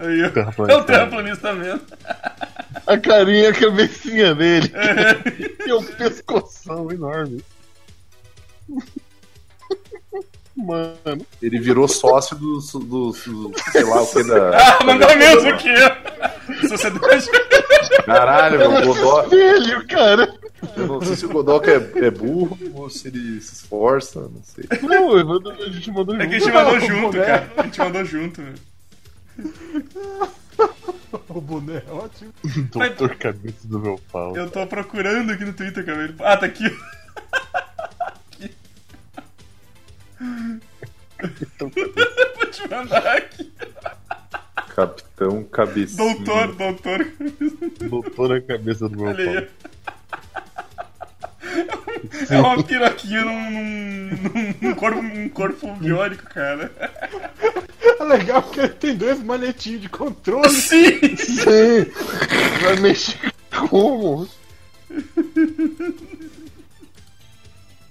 [0.00, 1.80] Aí, eu, é o terraplanista mesmo.
[2.86, 4.70] A carinha, a cabecinha dele.
[5.64, 7.42] e um pescoção enorme.
[10.56, 12.78] Mano, Ele virou sócio do, do,
[13.10, 13.14] do-
[13.72, 14.56] sei lá o que da.
[14.56, 15.68] Ah, mandou mesmo aqui.
[15.72, 16.68] ó.
[16.68, 17.28] Sociedade.
[18.06, 19.28] Caralho, meu Godoka.
[19.30, 20.32] velho, cara.
[20.76, 24.42] Eu não sei se o Godoka é, é burro ou se ele se esforça, não
[24.44, 24.64] sei.
[24.82, 26.44] Não, a gente mandou É que a junto.
[26.44, 27.52] gente mandou junto, cara.
[27.56, 28.54] A gente mandou junto, velho.
[31.28, 32.32] O boné é ótimo.
[32.72, 34.36] Doutor cabeça do meu pau.
[34.36, 36.04] Eu tô procurando aqui no Twitter, cara.
[36.04, 36.64] Ele- Ah, tá aqui.
[41.60, 43.52] Vou te mandar aqui.
[44.74, 46.14] Capitão Cabecinha.
[46.14, 47.12] Doutor, doutor.
[47.88, 49.48] Doutora cabeça do meu Olha.
[52.28, 56.70] É uma piroquinha num, num, num corpo, um corpo biônico, cara.
[58.00, 60.48] É legal porque ele tem dois manetinhos de controle.
[60.50, 61.16] Sim!
[61.16, 61.86] Sim.
[62.62, 63.32] Vai mexer
[63.70, 64.28] como?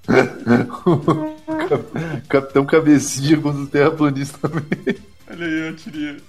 [2.27, 4.97] Capitão Cabecinha contra o terraplanista também.
[5.29, 6.17] Olha aí, eu tirei.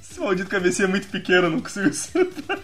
[0.00, 2.58] Esse maldito cabecinha é muito pequeno, eu não consigo acertar.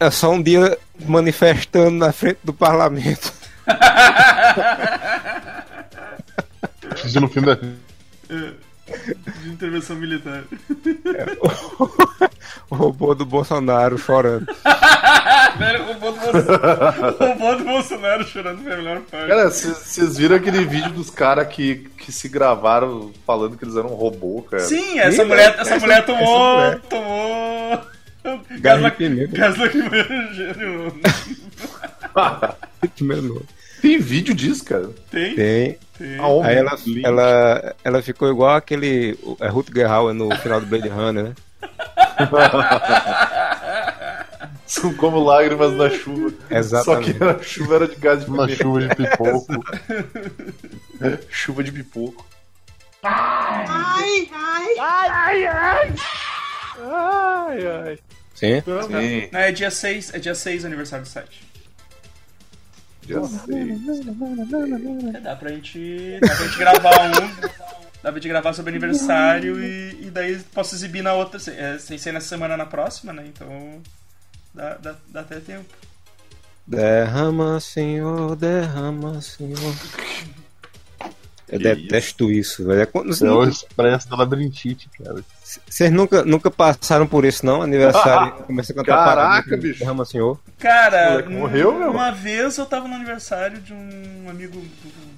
[0.00, 3.32] É só um dia manifestando na frente do parlamento.
[6.92, 7.58] Assistindo o filme da.
[9.42, 10.44] De intervenção militar.
[12.70, 14.46] O robô do Bolsonaro chorando.
[15.58, 17.16] Velho, o robô do Bolsonaro.
[17.18, 19.26] O robô do Bolsonaro chorando foi a melhor parte.
[19.28, 23.90] Cara, vocês viram aquele vídeo dos caras que, que se gravaram falando que eles eram
[23.90, 24.62] um robô, cara?
[24.62, 26.56] Sim, essa Sim, mulher, essa Essa- mulher essa tomou.
[26.56, 26.80] mulher.
[26.90, 27.80] tomou.
[28.60, 28.82] Gás.
[29.32, 30.98] Gás lacrimogêneo.
[33.80, 34.90] Tem vídeo disso, cara.
[35.10, 35.34] Tem?
[35.34, 35.78] Tem.
[36.18, 36.48] Aonde?
[36.48, 39.18] Aí ela, ela, ela ficou igual aquele.
[39.40, 41.34] É Ruth Hauer no final do Blade Runner, né?
[44.66, 46.32] São como lágrimas na chuva.
[46.50, 47.16] Exatamente.
[47.16, 49.64] Só que a chuva era de gás de Uma chuva de pipoco.
[51.30, 52.26] Chuva de pipoco.
[58.34, 58.60] Sim.
[58.60, 58.62] Sim.
[59.32, 61.47] Não, é dia 6, é dia 6 aniversário do 7.
[65.14, 66.18] É, dá pra gente.
[66.20, 67.48] Dá pra gente gravar um.
[68.00, 71.40] Dá pra gente gravar sobre aniversário e, e daí posso exibir na outra.
[71.52, 73.24] é, sem ser nessa semana na próxima, né?
[73.26, 73.80] Então.
[74.54, 75.66] Dá, dá, dá até tempo.
[76.66, 79.74] Derrama, senhor, derrama, senhor.
[81.48, 82.82] Eu Que detesto isso, velho.
[82.82, 85.24] É quando- É o expresso da labirintite, cara.
[85.68, 87.62] Vocês nunca, nunca passaram por isso, não?
[87.62, 89.16] Aniversário, começa a cantar Caraca,
[89.48, 89.78] parada, bicho.
[89.78, 90.38] Derrama, senhor.
[90.58, 91.90] Cara, morreu, meu?
[91.90, 94.60] uma vez eu tava no aniversário de um amigo,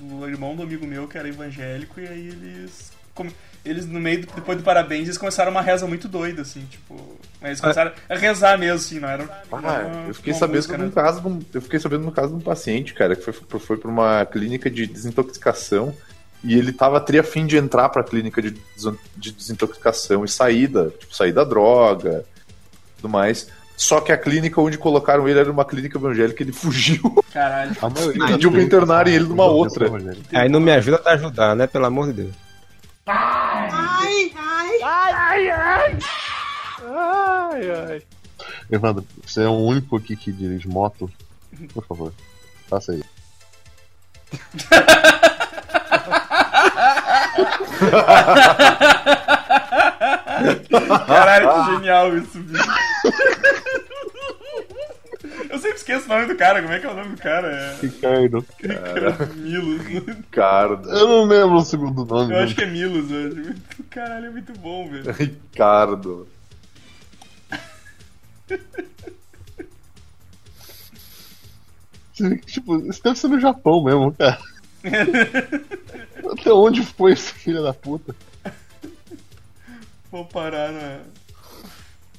[0.01, 2.93] do, do irmão do amigo meu que era evangélico, e aí eles.
[3.15, 6.65] come- Eles, no meio, do- depois do parabéns, eles começaram uma reza muito doida, assim,
[6.71, 7.19] tipo.
[7.41, 9.25] Mas eles começaram a rezar mesmo, assim, não era.
[9.51, 10.91] Ah, uma- eu fiquei uma sabendo música, né?
[10.95, 13.91] caso de eu fiquei sabendo no caso de um paciente, cara, que foi, foi pra
[13.91, 15.95] uma clínica de desintoxicação
[16.43, 18.57] e ele tava tri a fim de entrar pra clínica de,
[19.17, 22.25] de desintoxicação e sair da, tipo, sair da droga,
[22.97, 23.49] tudo mais.
[23.77, 27.25] Só que a clínica onde colocaram ele era uma clínica evangélica e ele fugiu.
[27.33, 27.77] Caralho.
[27.81, 29.91] A maioria Pediu pra internarem ele numa outra.
[30.33, 31.67] Aí não me ajuda a ajudar, né?
[31.67, 32.35] Pelo amor de Deus.
[38.71, 41.11] Evandro, você é o único aqui que dirige moto.
[41.75, 42.13] Por favor,
[42.69, 43.03] faça aí.
[51.07, 52.71] Caralho, que genial isso, bicho.
[55.49, 57.49] Eu sempre esqueço o nome do cara, como é que é o nome do cara?
[57.49, 57.77] É.
[57.83, 58.47] Ricardo.
[59.37, 59.83] Milos.
[59.87, 60.91] Ricardo.
[60.91, 62.33] Eu não lembro o segundo nome.
[62.33, 63.55] Eu acho que é Milos, acho.
[63.91, 65.11] Caralho, é muito bom, velho.
[65.13, 66.29] Ricardo.
[72.13, 74.39] Você vê que, tipo, isso deve ser no Japão mesmo, cara.
[76.33, 78.15] Até onde foi esse filho da puta?
[80.11, 80.99] Vou parar na.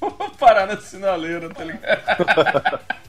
[0.00, 2.80] Vou parar na sinaleira, tá ligado?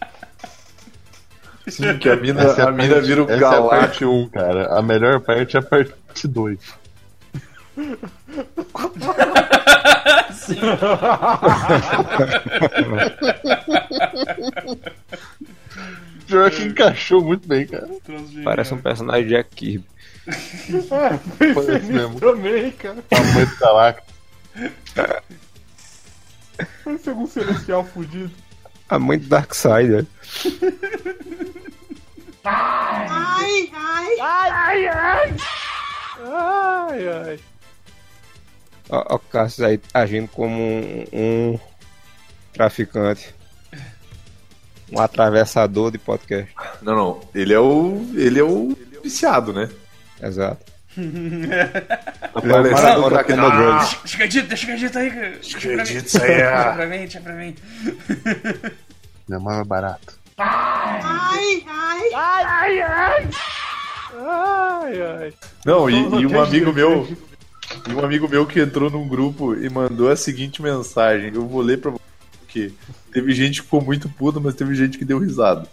[1.67, 3.69] Sim, que a mina, Essa é a mina parte- vira o essa é a galáctico.
[3.79, 4.77] parte 1, cara.
[4.77, 6.59] A melhor parte é a parte 2.
[10.33, 10.59] Sim.
[16.27, 17.87] Pior que encaixou muito bem, cara.
[18.43, 19.85] Parece um personagem de Jack Kirby.
[20.27, 22.19] É, Parece mesmo.
[22.19, 23.01] também, cara.
[23.09, 24.13] Tamanho do Galactus.
[26.83, 28.31] Parece algum celestial fudido.
[28.89, 30.07] A mãe do Darkseid,
[36.21, 37.39] Ai, ai.
[38.89, 41.59] Ó, ó, o Cassius aí agindo como um, um
[42.53, 43.33] traficante.
[44.91, 46.51] Um atravessador de podcast.
[46.81, 47.21] Não, não.
[47.33, 48.05] Ele é o.
[48.15, 49.69] Ele é o viciado, né?
[50.21, 50.71] Exato.
[52.35, 53.97] Aparecendo Maratona o Ah, Drugs.
[54.05, 55.37] Escadito, deixa escadito aí, cara.
[55.41, 56.51] Escadito, isso aí é.
[56.53, 57.55] Deixa pra mim, deixa pra mim.
[59.27, 60.19] Não é mais barato.
[60.37, 61.63] Ai,
[62.81, 63.33] ai.
[65.65, 67.07] Não, e, e um amigo meu.
[67.87, 71.31] E um amigo meu que entrou num grupo e mandou a seguinte mensagem.
[71.33, 72.02] Eu vou ler pra você,
[72.53, 72.71] porque
[73.11, 75.67] teve gente que ficou muito puta, mas teve gente que deu risada.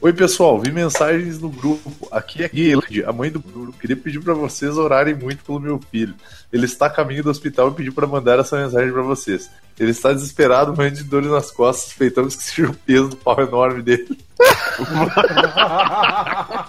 [0.00, 1.92] Oi, pessoal, vi mensagens no grupo.
[2.10, 3.72] Aqui é Guilherme, a mãe do Bruno.
[3.72, 6.14] Queria pedir pra vocês orarem muito pelo meu filho.
[6.52, 9.50] Ele está a caminho do hospital e pediu pra mandar essa mensagem pra vocês.
[9.78, 13.40] Ele está desesperado, morrendo de dores nas costas, suspeitamos que seja o peso do pau
[13.40, 14.18] enorme dele.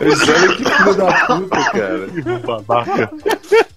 [0.00, 2.06] Olha que filho da puta, cara.
[2.08, 3.10] Que babaca.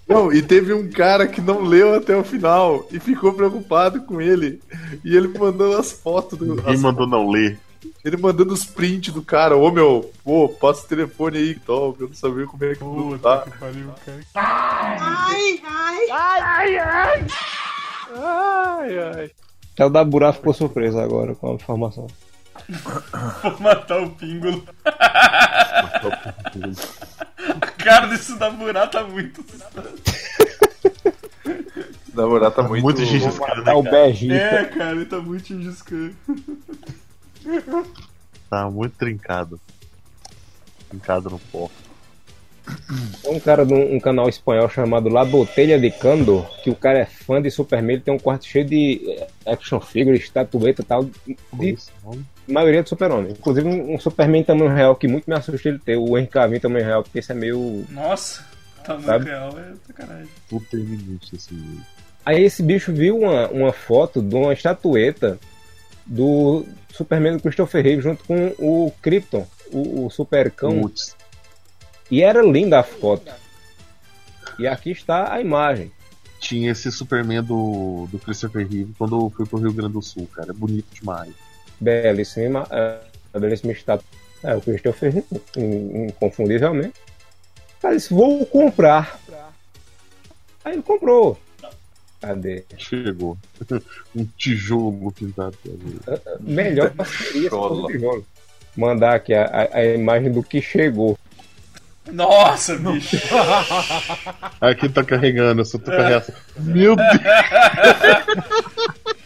[0.08, 4.20] Não, e teve um cara que não leu até o final e ficou preocupado com
[4.20, 4.60] ele.
[5.04, 6.56] E ele mandando as fotos do.
[6.62, 7.58] Quem as- mandou não ler?
[8.04, 9.56] ele mandando os prints do cara.
[9.56, 12.00] Ô meu, pô, passa o telefone aí, top.
[12.02, 13.38] Eu não sabia como é que Puta tá.
[13.50, 14.20] que pariu, cara.
[18.16, 19.30] Ai, ai.
[19.74, 22.06] Até o Daburá ficou surpreso agora com a informação.
[23.42, 24.66] Vou matar o píngulo.
[24.84, 26.00] A
[27.82, 29.94] cara desse Daburá tá muito assustado.
[32.14, 32.82] Na verdade, tá muito.
[32.82, 34.04] Muito Gengis Khan, né, o cara?
[34.04, 34.34] Bergita.
[34.34, 36.16] É, cara, ele tá muito indiscreto.
[38.48, 39.60] Tá muito trincado.
[40.88, 41.70] Trincado no pó.
[43.22, 46.74] Tem um cara de um, um canal espanhol chamado La Botelha de Cando, que o
[46.74, 50.80] cara é fã de Superman, ele tem um quarto cheio de eh, action figure, estatueta
[50.80, 51.04] e tal,
[51.52, 51.76] de.
[52.46, 53.32] Maioria de super-homem.
[53.32, 56.84] Inclusive um, Superman tamanho real que muito me assusta ele ter, o Henry Cavill tamanho
[56.84, 57.84] real, porque esse é meio...
[57.90, 58.44] Nossa,
[58.84, 59.24] tamanho Sabe?
[59.26, 60.28] real é sacanagem.
[60.48, 61.54] Puta minute esse.
[62.24, 65.38] Aí esse bicho viu uma, uma foto de uma estatueta
[66.06, 71.16] do Superman do Christopher Reeve junto com o Krypton, o, o supercão, Putz.
[72.10, 73.32] e era linda a foto.
[74.58, 75.90] E aqui está a imagem.
[76.38, 80.28] Tinha esse Superman do, do Christopher Reeve quando eu fui pro Rio Grande do Sul,
[80.34, 80.50] cara.
[80.50, 81.32] É bonito demais.
[81.84, 82.98] Belíssima, ima- eh,
[83.38, 84.04] belíssima estátua.
[84.42, 85.14] É, o Christian fez
[85.56, 86.94] in- inconfundivelmente.
[87.80, 89.18] Cara, disse, vou comprar.
[90.64, 91.38] Aí ele comprou.
[92.20, 92.64] Cadê?
[92.78, 93.36] Chegou.
[94.16, 95.56] um tijolo pintado.
[96.40, 98.26] Melhor seria se fosse Tijolo.
[98.76, 101.18] Mandar aqui a, a- a imagem do que chegou.
[102.10, 103.16] Nossa, bicho.
[104.60, 106.34] Aqui tá carregando, eu só tô reação.
[106.58, 107.14] Meu Deus!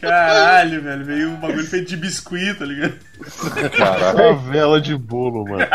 [0.01, 1.05] Caralho, velho.
[1.05, 2.95] Veio um bagulho feito de biscuit, tá ligado?
[4.15, 5.67] Uma vela de bolo, mano.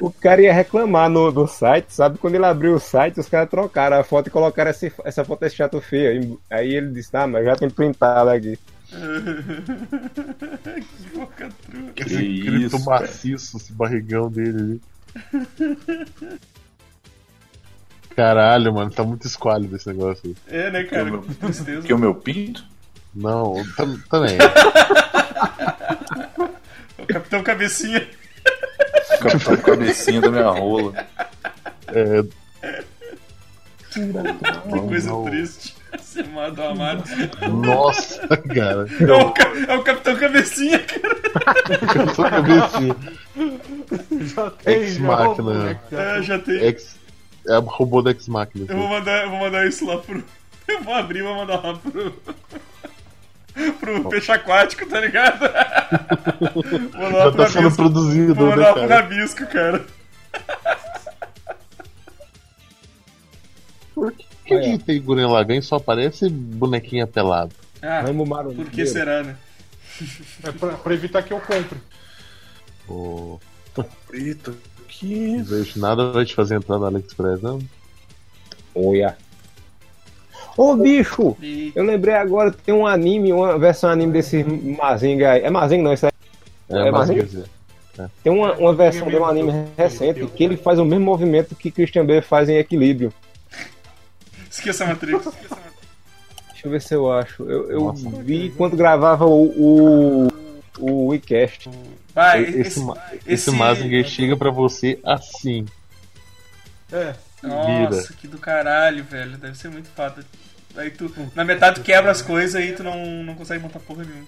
[0.00, 2.18] O cara ia reclamar no, do site, sabe?
[2.18, 5.40] Quando ele abriu o site, os caras trocaram a foto e colocaram essa, essa foto
[5.40, 6.10] desse chato feia.
[6.10, 8.58] Aí- Aí ele disse, ah, mas já tem printado aqui.
[8.92, 8.96] que
[11.16, 11.48] boca.
[11.96, 13.00] Esse Que grito isso, cara.
[13.02, 14.80] maciço, esse barrigão dele ali.
[18.16, 20.36] Caralho, mano, tá muito esquálido esse negócio aí.
[20.48, 21.04] É, né, cara?
[21.04, 21.86] Que o meu- Que tristeza.
[21.88, 22.64] Que o meu pinto?
[23.14, 24.36] Não, tam- também.
[26.98, 28.08] O Capitão Cabecinha.
[29.20, 30.92] Capitão cabecinha da minha rola.
[31.88, 32.22] É,
[33.90, 35.24] Que coisa não.
[35.24, 35.74] triste.
[36.00, 37.04] Ser amado ou amado.
[37.50, 38.86] nossa, cara.
[38.98, 41.18] É o, ca- é o Capitão Cabecinha, cara.
[42.26, 42.96] A cabecinha.
[44.20, 45.80] Já tem, Ex já né?
[45.92, 46.54] É, já tem.
[46.54, 46.96] Ex,
[47.46, 48.66] é o robô da Ex Machina.
[48.68, 50.22] Eu vou mandar, eu vou mandar isso lá pro.
[50.68, 52.14] Eu vou abrir e vou mandar lá pro.
[53.80, 55.40] Pro peixe aquático, tá ligado?
[56.40, 57.76] Vou mandar Já pro tá sendo Rabisco.
[57.76, 59.02] produzido, Vou né, mandar pro cara?
[59.02, 59.86] Rabisco, cara.
[63.94, 67.54] Por que, que a gente tem Guren Lagann e só aparece bonequinha pelado?
[67.82, 69.36] Ah, Ramo por que será, né?
[70.44, 71.78] É pra, pra evitar que eu compre.
[72.88, 73.38] Ô,
[74.12, 74.54] Eita,
[74.98, 77.58] que não vejo nada vai te fazer entrar no AliExpress, não?
[78.74, 79.16] Olha.
[80.56, 81.36] Ô, bicho!
[81.40, 81.72] E...
[81.74, 85.42] Eu lembrei agora, tem um anime, uma versão anime desse Mazinga aí.
[85.42, 86.12] É Mazinga não, isso aí.
[86.68, 87.44] É, mas- quer dizer,
[88.22, 91.70] Tem uma, uma versão de um anime recente que ele faz o mesmo movimento que
[91.70, 93.12] Christian Bale faz em Equilíbrio.
[94.50, 95.24] Esqueça a Matrix.
[96.52, 97.42] Deixa eu ver se eu acho.
[97.42, 98.08] Eu, eu Nossa.
[98.22, 100.28] vi quando gravava o, o,
[100.78, 101.68] o WeCast.
[102.14, 102.80] Vai, esse, esse.
[102.80, 105.66] esse esse- Mazinger chega pra você assim.
[106.90, 109.36] É, Nossa, que do caralho, velho.
[109.38, 110.24] Deve ser muito foda.
[110.76, 114.04] Aí tu, na metade tu quebra as coisas e tu não, não consegue montar porra
[114.04, 114.26] nenhuma.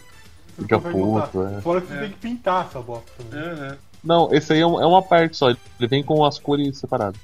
[0.56, 1.60] Fica puto, é.
[1.60, 2.00] Fora que você É.
[2.00, 3.40] tem que pintar essa bosta também.
[3.40, 3.78] Aham.
[4.04, 5.50] Não, esse aí é, um- é uma parte só.
[5.50, 7.18] Ele vem com as cores separadas.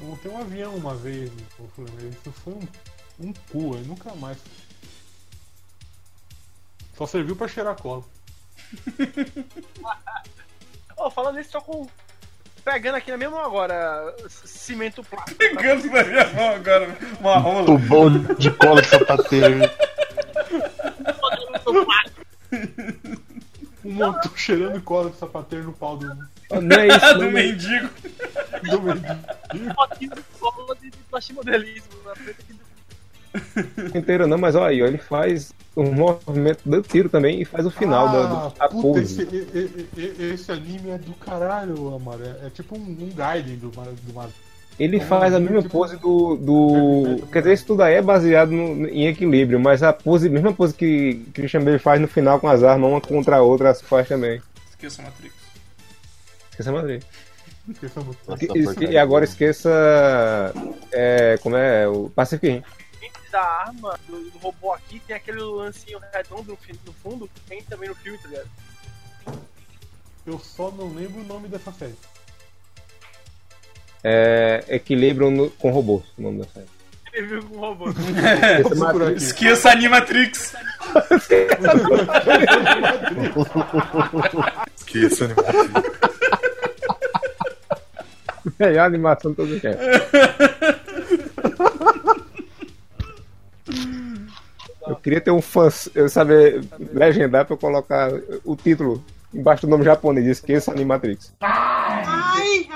[0.00, 1.30] Eu montei um avião uma vez.
[1.30, 4.38] Isso foi um, um cu, aí nunca mais.
[6.96, 8.02] Só serviu pra cheirar cola.
[10.96, 11.86] Ô, falando nisso, tô com.
[12.64, 15.36] Pegando aqui na mesma mão agora, cimento plástico.
[15.36, 17.66] Pegando na minha mão agora uma rola.
[17.66, 18.08] Tubão
[18.38, 19.58] de cola de sapateiro.
[23.84, 27.32] Um montão cheirando cola de sapateiro no pau do, Não é isso, do não.
[27.32, 27.90] mendigo.
[28.62, 29.74] do mendigo.
[29.74, 32.71] Fotinho de bola de, de plastimodelismo na frente aqui do.
[33.94, 37.64] inteiro não, mas olha aí, ó, ele faz um movimento do tiro também e faz
[37.64, 39.22] o final da, ah, da puta, pose.
[39.22, 39.48] esse, e-
[39.96, 42.22] e- e- esse anime é do caralho, Amaro.
[42.24, 44.28] É, é tipo um, um Gaiden do, do Mar-
[44.78, 46.36] Ele faz a mesma pose do.
[46.36, 47.26] do...
[47.32, 50.74] Quer dizer, isso tudo aí é baseado no- em equilíbrio, mas a pose, mesma pose
[50.74, 54.06] que Christian Bale faz no final com as armas, uma contra a outra, as faz
[54.08, 54.42] também.
[54.70, 55.34] Esqueça a Matrix.
[56.50, 57.02] Esqueça a Madrid.
[57.70, 58.16] Esqueçamos.
[58.26, 58.90] Nossa, E, porcaria.
[58.90, 59.70] e agora esqueça.
[60.90, 61.86] É, como é?
[61.88, 62.62] O Pacific Rim.
[63.32, 67.88] Da arma do, do robô aqui tem aquele lancinho redondo no, fundo que tem também
[67.88, 68.48] no filme, tá ligado?
[70.26, 71.94] Eu só não lembro o nome dessa série.
[74.04, 76.66] É, equilíbrio no- com robôs, o nome da série.
[77.26, 77.86] Viu com o robô.
[78.64, 79.16] Vou procurar aqui.
[79.16, 80.54] Esqueça a Animatrix.
[84.76, 85.34] Esqueça, né?
[88.58, 89.76] É a animação toda que é.
[94.86, 98.10] Eu queria ter um fã, eu saber legendar pra eu colocar
[98.44, 101.32] o título embaixo do nome japonês, esqueça Animatrix.
[101.40, 102.68] Ai,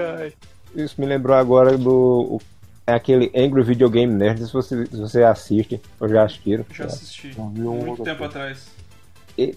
[0.00, 0.32] ai.
[0.74, 2.40] Isso me lembrou agora do o-
[2.86, 6.64] é aquele Angry Video Game Nerd, se você, se você assiste, ou já assistiram.
[6.72, 7.32] Já assisti.
[7.36, 8.66] Eu Muito tempo atrás.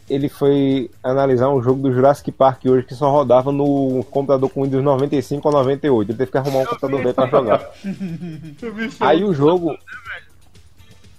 [0.07, 4.61] Ele foi analisar um jogo do Jurassic Park hoje que só rodava no computador com
[4.63, 6.11] Windows 95 ou 98.
[6.11, 7.71] Ele teve que arrumar um computador velho pra jogar.
[8.99, 9.75] Aí o jogo.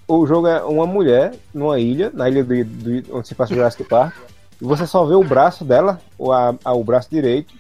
[0.06, 3.56] O jogo é uma mulher numa ilha, na ilha do, do- onde se passa o
[3.56, 4.14] Jurassic Park.
[4.60, 7.54] E você só vê o braço dela, ou a, a- o braço direito.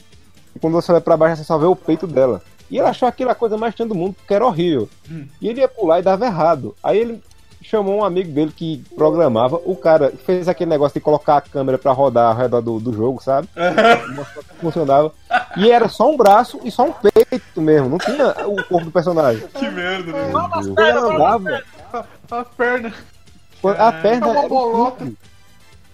[0.54, 2.42] E quando você olha pra baixo, você só vê o peito dela.
[2.70, 4.88] E ele achou aquilo a coisa mais estranha do mundo, porque era horrível.
[5.40, 6.74] E ele ia pular e dava errado.
[6.82, 7.22] Aí ele
[7.72, 9.58] chamou um amigo dele que programava.
[9.64, 12.92] O cara fez aquele negócio de colocar a câmera pra rodar ao redor do, do
[12.92, 13.48] jogo, sabe?
[14.60, 15.10] Funcionava.
[15.56, 17.88] E era só um braço e só um peito mesmo.
[17.88, 19.46] Não tinha o corpo do personagem.
[19.48, 20.28] Que merda, né?
[20.28, 21.62] Ele andava.
[22.30, 22.92] A perna.
[23.64, 25.16] A perna É uma era um.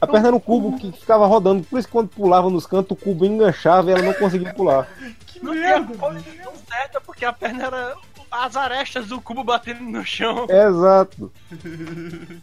[0.01, 1.65] A perna era um cubo que ficava rodando.
[1.65, 4.87] Por isso que quando pulava nos cantos, o cubo enganchava e ela não conseguia pular.
[5.27, 5.95] Que Não merda.
[5.95, 7.95] posição certa, porque a perna era
[8.31, 10.47] as arestas do cubo batendo no chão.
[10.49, 11.31] Exato.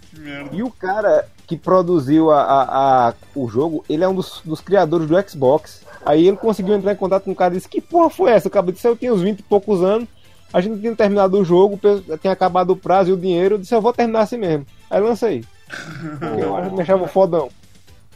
[0.10, 0.50] Que merda.
[0.56, 4.62] E o cara que produziu a, a- a- o jogo, ele é um dos, dos
[4.62, 5.84] criadores do Xbox.
[6.06, 8.48] Aí ele conseguiu entrar em contato com o cara e disse: Que porra foi essa?
[8.48, 10.08] O cara disse: Eu tinha uns 20 e poucos anos,
[10.54, 11.80] a gente tinha terminado o jogo,
[12.22, 13.56] tinha acabado o prazo e o dinheiro.
[13.56, 14.66] Eu disse: Eu vou terminar assim mesmo.
[14.90, 15.44] Aí eu lancei.
[16.40, 17.50] Eu acho que me achava fodão.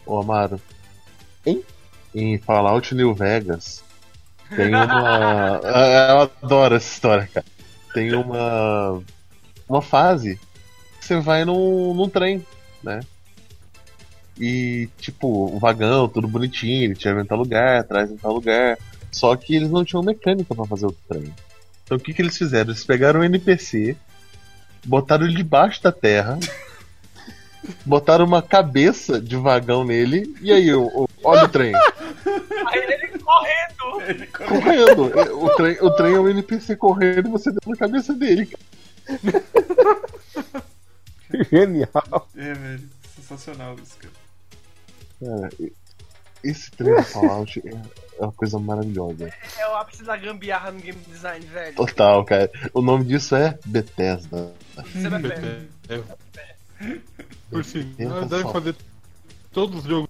[0.06, 0.60] Ô, Amaro.
[1.46, 1.64] Hein?
[2.14, 3.84] Em Fallout New Vegas,
[4.56, 5.60] tem uma.
[6.10, 7.46] Eu adoro essa história, cara.
[7.94, 9.02] Tem uma.
[9.68, 10.40] Uma fase
[11.00, 12.44] que você vai num, num trem,
[12.84, 13.02] né?
[14.40, 18.78] E, tipo, um vagão, tudo bonitinho, ele leva em tal lugar, traz em tal lugar.
[19.12, 21.34] Só que eles não tinham mecânica pra fazer o trem.
[21.84, 22.70] Então o que, que eles fizeram?
[22.72, 23.96] Eles pegaram o NPC,
[24.86, 26.40] botaram ele debaixo da terra,
[27.86, 31.74] botaram uma cabeça de vagão nele, e aí, o, o- olha o trem.
[31.76, 32.94] Aí ele
[33.30, 34.02] correndo.
[34.02, 35.06] Ele Correndo.
[35.44, 38.52] O trem, o trem é um NPC correndo e você deu na cabeça dele.
[41.52, 42.28] Genial.
[42.36, 42.90] É, velho.
[43.16, 44.14] Sensacional isso, cara.
[45.20, 45.50] Cara,
[46.44, 47.72] esse trem do Fallout é
[48.20, 49.32] é uma coisa maravilhosa.
[49.58, 51.76] É o ápice da gambiarra no game design, velho.
[51.76, 52.52] Total, cara.
[52.74, 54.52] O nome disso é Bethesda.
[54.76, 55.70] Você vai ver.
[55.88, 57.00] É.
[57.50, 58.76] Por si, Eu nós tô devem fazer
[59.52, 60.10] todos os jogos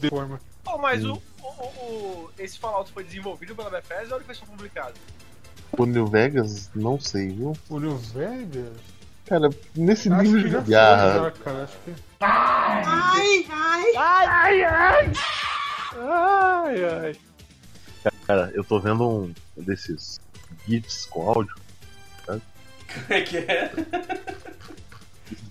[0.00, 0.40] de forma.
[0.64, 1.20] Pô, mas o,
[1.64, 4.94] o, esse Fallout foi desenvolvido pela Bethesda ou ele foi só publicado?
[5.72, 7.56] O New Vegas, não sei, viu?
[7.68, 8.72] O New Vegas?
[9.26, 11.14] Cara, nesse Acho nível que de já foi, gambiarra.
[11.14, 11.64] já, cara.
[11.64, 11.94] Acho que.
[13.96, 14.64] Ai,
[16.84, 17.16] ai.
[18.26, 20.20] Cara, eu tô vendo um desses
[20.66, 21.54] GIFs com áudio.
[22.26, 22.40] Como
[23.10, 23.70] é que é?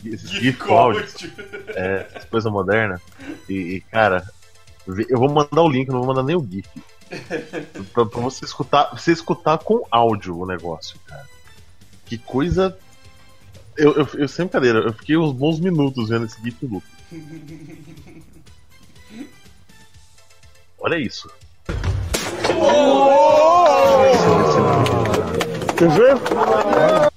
[0.04, 1.06] Esses Gif GIFs com áudio.
[1.76, 3.00] É, essa coisa moderna.
[3.48, 4.28] E, e, cara,
[5.10, 6.68] eu vou mandar o link, não vou mandar nem o GIF.
[7.94, 8.90] pra, pra você escutar.
[8.92, 11.26] Você escutar com áudio o negócio, cara.
[12.06, 12.78] Que coisa.
[13.76, 16.86] Eu, eu, eu sem eu fiquei uns bons minutos vendo esse GIF loop.
[20.80, 21.30] Olha isso.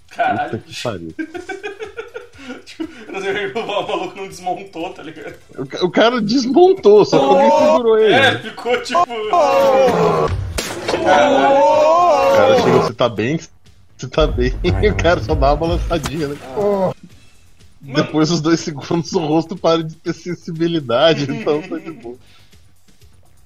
[0.09, 1.15] Caralho, Puta que pariu.
[2.79, 5.35] o maluco não desmontou, tá ligado?
[5.59, 8.15] O, ca- o cara desmontou, só que alguém segurou ele.
[8.15, 9.01] É, ficou tipo.
[11.01, 13.41] O cara chegou, você tá bem?
[13.97, 14.55] Você tá bem?
[14.63, 16.37] E o cara só dá uma balançadinha, né?
[17.81, 22.15] Depois dos dois segundos o rosto para de ter sensibilidade, então tá de boa.
[22.15, 22.19] O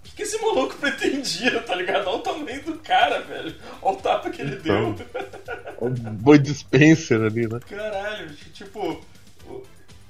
[0.02, 2.06] que, que esse maluco pretendia, tá ligado?
[2.08, 3.54] Olha o tamanho do cara, velho.
[3.82, 4.92] Olha o tapa que ele Então.
[5.80, 5.90] deu.
[6.12, 7.58] Boi dispenser ali, né?
[7.68, 9.00] Caralho, tipo.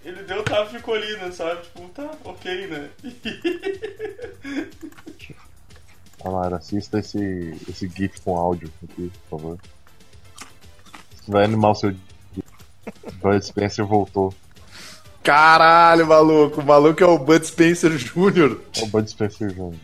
[0.05, 1.31] Ele deu o tapa e ficou ali, né?
[1.33, 1.63] Sabe?
[1.63, 2.91] Tipo, tá, ok, né?
[6.25, 9.59] Amara, assista esse, esse GIF com áudio aqui, por favor.
[11.15, 12.03] Isso vai animar o seu dia.
[13.21, 14.35] Bud Spencer voltou.
[15.23, 16.61] Caralho, maluco.
[16.61, 18.59] O maluco é o Bud Spencer Jr.
[18.77, 19.75] É o Bud Spencer Jr.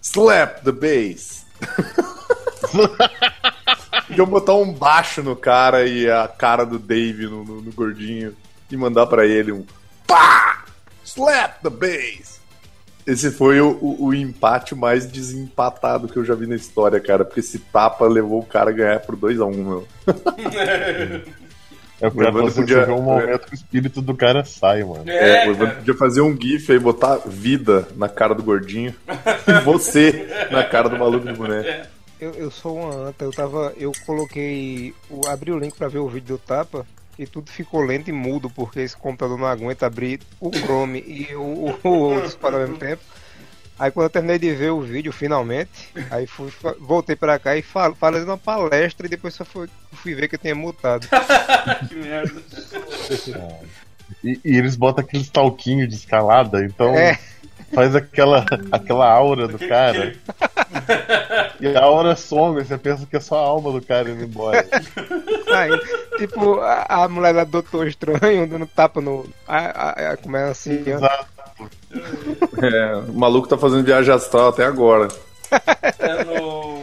[0.00, 1.46] Slap the bass.
[4.12, 8.34] Podiam botar um baixo no cara e a cara do Dave no, no- no gordinho
[8.70, 9.64] e mandar pra ele um
[10.06, 10.64] pá!
[11.04, 12.40] Slap the bass.
[13.06, 17.24] Esse foi o, o- o empate mais desempatado que eu já vi na história, cara.
[17.24, 19.88] Porque esse tapa levou o cara a ganhar por 2x1, um, meu.
[22.00, 25.04] É o Evandro você podia- um momento que o espírito do cara sai, mano.
[25.08, 28.94] É, É, o Evandro podia fazer um gif aí, botar vida na cara do gordinho
[29.46, 31.88] e você na cara do maluco do boneco.
[32.22, 33.72] Eu, eu sou uma anta, eu tava.
[33.76, 34.94] Eu coloquei.
[35.10, 36.86] o- abri o link pra ver o vídeo do tapa
[37.18, 41.34] e tudo ficou lento e mudo, porque esse computador não aguenta abrir o Chrome e
[41.34, 43.02] o, o, o outro para ao mesmo tempo.
[43.76, 47.62] Aí quando eu terminei de ver o vídeo finalmente, aí fui, voltei pra cá e
[47.62, 51.08] fal, falei uma palestra e depois só fui, fui ver que eu tinha mutado.
[51.88, 52.40] que merda.
[54.22, 57.18] E, e eles botam aqueles talquinhos de escalada, então É.
[57.74, 60.14] faz aquela, aquela aura do cara.
[61.60, 64.66] E a aura some, você pensa que é só a alma do cara indo embora.
[65.54, 65.70] Aí,
[66.18, 69.28] tipo, a, a mulher do Doutor Estranho dando tapa no.
[69.46, 70.96] A, a, a, como é assim, ó.
[70.96, 71.32] Exato.
[72.62, 75.08] É, o maluco tá fazendo viagem astral até agora.
[75.98, 76.82] É no.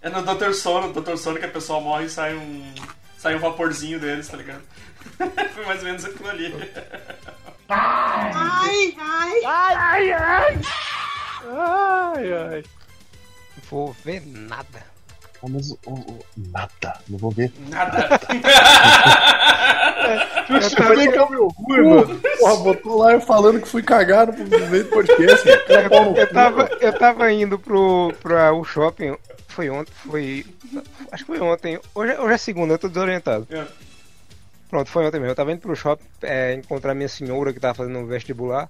[0.00, 0.52] É no Dr.
[0.52, 1.16] Sono, Dr.
[1.16, 2.74] Sono que a pessoa morre e sai um.
[3.18, 4.62] Sai o vaporzinho deles, tá ligado?
[5.54, 6.54] Foi mais ou menos aquilo ali.
[7.68, 9.44] Ai, ai.
[9.44, 10.58] Ai, ai.
[11.56, 12.64] Ai, ai.
[13.70, 14.82] Vou ver nada.
[15.42, 17.52] Ah, mas o- o- nada, não vou ver.
[17.68, 18.08] Nada.
[20.58, 22.20] Explica meu cu, mano.
[22.38, 25.48] Porra, botou lá eu falando que fui cagar no meio do podcast.
[25.48, 29.16] Eu cu, tava, eu tava indo pro, pra o shopping.
[29.48, 30.46] Foi ontem, foi.
[31.12, 31.78] Acho que foi ontem.
[31.94, 33.46] Hoje, hoje é segunda, eu tô desorientado.
[33.50, 33.64] É.
[34.74, 35.30] Pronto, foi ontem mesmo.
[35.30, 38.68] Eu tava indo pro shopping é, encontrar minha senhora que tava fazendo um vestibular.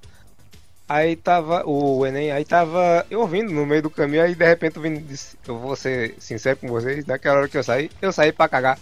[0.86, 4.76] Aí tava o Enem, aí tava eu ouvindo no meio do caminho, aí de repente
[4.76, 8.12] eu vim, disse, eu vou ser sincero com vocês, naquela hora que eu saí, eu
[8.12, 8.78] saí pra cagar.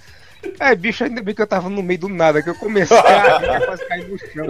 [0.59, 3.67] Aí, bicho, ainda bem que eu tava no meio do nada, que eu comecei a
[3.67, 4.49] quase caí no chão.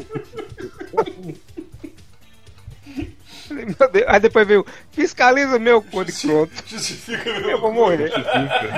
[3.52, 4.04] Falei, meu Deus.
[4.08, 6.50] Aí depois veio, fiscaliza meu cu de pronto.
[6.66, 7.60] Justifica Eu meu.
[7.60, 8.10] vou morrer.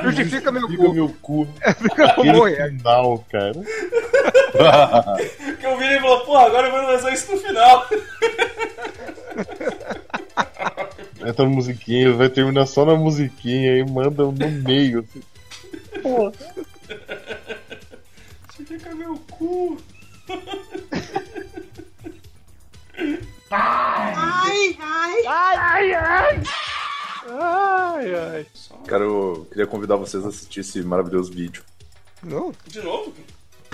[0.03, 0.93] Justifica meu Fica cu.
[0.95, 1.49] meu cu.
[1.99, 2.71] Eu vou morrer.
[2.71, 3.53] final, cara.
[5.61, 7.87] Que eu vi ele falou, porra, agora eu vou lançar isso no final.
[11.39, 15.01] Na musiquinha, vai terminar só na musiquinha e manda no meio.
[15.01, 15.23] Assim.
[16.03, 16.33] Porra.
[25.27, 25.57] Ai,
[25.95, 25.95] ai.
[25.95, 26.43] Ai,
[27.31, 28.15] ai.
[28.15, 28.47] Ai.
[28.87, 31.63] Cara, eu queria convidar vocês a assistir esse maravilhoso vídeo.
[32.23, 33.13] Não, De novo?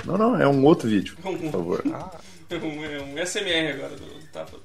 [0.05, 1.83] Não, não, é um outro vídeo, por Um, favor.
[1.87, 4.57] um, é um SMR agora do tapa.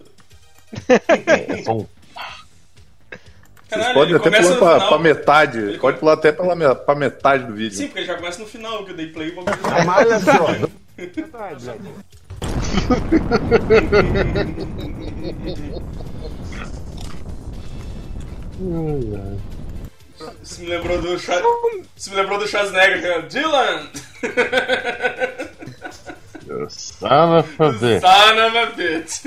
[0.89, 1.63] É
[3.67, 4.88] Vocês Caralho, podem ele até pular pra, final.
[4.89, 5.77] pra metade.
[5.79, 7.75] Pode pular até pela, pra metade do vídeo.
[7.75, 9.86] Sim, porque ele já começa no final, que eu dei play e o bagulho.
[9.86, 10.45] Malha só.
[20.41, 21.41] Isso me lembrou do Schwar...
[21.95, 23.89] Isso me lembrou do Schwarzenegger, que era Dylan!
[26.70, 28.01] Son of a bitch.
[28.01, 29.26] Son of a bitch!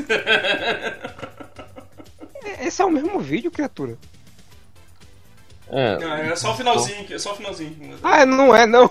[2.61, 3.99] esse é o mesmo vídeo, criatura.
[5.71, 7.99] É, Não, é só o finalzinho, é só o finalzinho.
[8.03, 8.91] Ah, não é, não.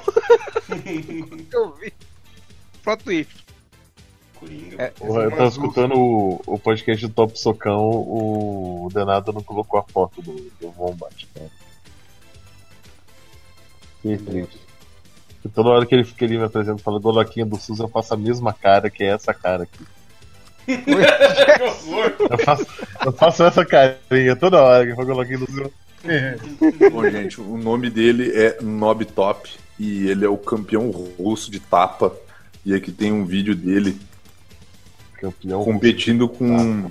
[1.52, 1.92] eu vi.
[2.84, 3.47] Pronto, isso.
[4.40, 4.82] Coringa.
[4.82, 9.80] É, porra, eu tava escutando o, o podcast do Top Socão, o Denado não colocou
[9.80, 11.50] a foto do, do Wombat, cara.
[14.02, 14.60] Que triste.
[15.44, 18.14] E toda hora que ele, que ele me apresenta fala Goloquinha do SUS, eu faço
[18.14, 19.86] a mesma cara, que é essa cara aqui.
[22.30, 22.68] Eu faço,
[23.06, 25.72] eu faço essa carinha toda hora que fala Goloquinha do SUS.
[26.92, 31.60] Bom, gente, o nome dele é Nob Top e ele é o campeão russo de
[31.60, 32.14] tapa.
[32.66, 33.98] E aqui tem um vídeo dele
[35.20, 35.64] Campeão.
[35.64, 36.90] competindo com,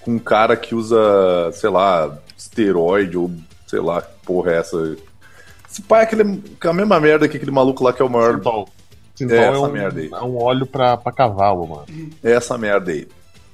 [0.00, 3.30] com um cara que usa, sei lá, esteroide ou
[3.66, 4.96] sei lá, que porra é essa.
[5.70, 8.08] Esse pai é aquele, é a mesma merda que aquele maluco lá que é o
[8.10, 8.34] maior.
[8.36, 8.68] Sintol.
[9.14, 10.10] Sintol É é, essa um, merda aí.
[10.12, 11.84] é um óleo pra, pra cavalo, mano.
[12.24, 13.06] É essa merda aí.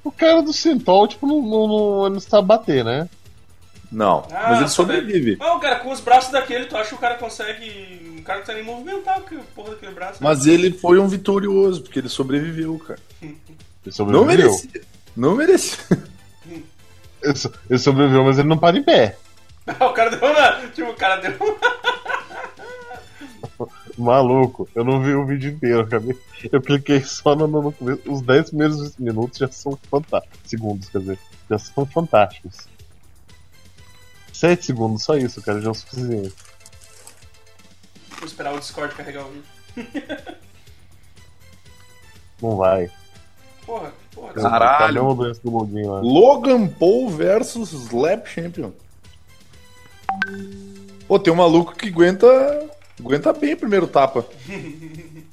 [0.04, 3.08] O cara do Sintol, tipo, não, não, não, não sabe bater, né?
[3.90, 5.36] Não, Ah, mas ele sobrevive.
[5.38, 8.16] Não, cara, com os braços daquele, tu acha que o cara consegue.
[8.18, 9.20] O cara não consegue nem movimentar a
[9.54, 10.18] porra daquele braço.
[10.22, 12.98] Mas ele foi um vitorioso, porque ele sobreviveu, cara.
[13.24, 14.80] Ele Não merecia.
[15.16, 15.78] Não merecia.
[17.22, 19.16] Ele, so- ele sobreviveu, mas ele não para em pé.
[19.80, 20.68] o cara deu uma.
[20.70, 21.56] Tipo, o cara deu uma.
[23.96, 26.18] Maluco, eu não vi o vídeo inteiro, eu acabei.
[26.50, 28.00] Eu cliquei só no, no começo.
[28.10, 30.40] Os 10 primeiros minutos já são fantásticos.
[30.44, 31.18] Segundos, quer dizer.
[31.48, 32.56] Já são fantásticos.
[34.32, 36.34] 7 segundos, só isso, cara, já é o suficiente.
[38.18, 39.44] Vou esperar o Discord carregar o vídeo.
[42.42, 42.90] Não vai.
[43.66, 44.32] Porra, porra.
[44.34, 45.16] Caralho.
[45.16, 46.00] Lá.
[46.00, 48.72] Logan Paul versus Slap Champion.
[51.08, 52.26] Pô, tem um maluco que aguenta.
[52.98, 54.24] Aguenta bem o primeiro tapa.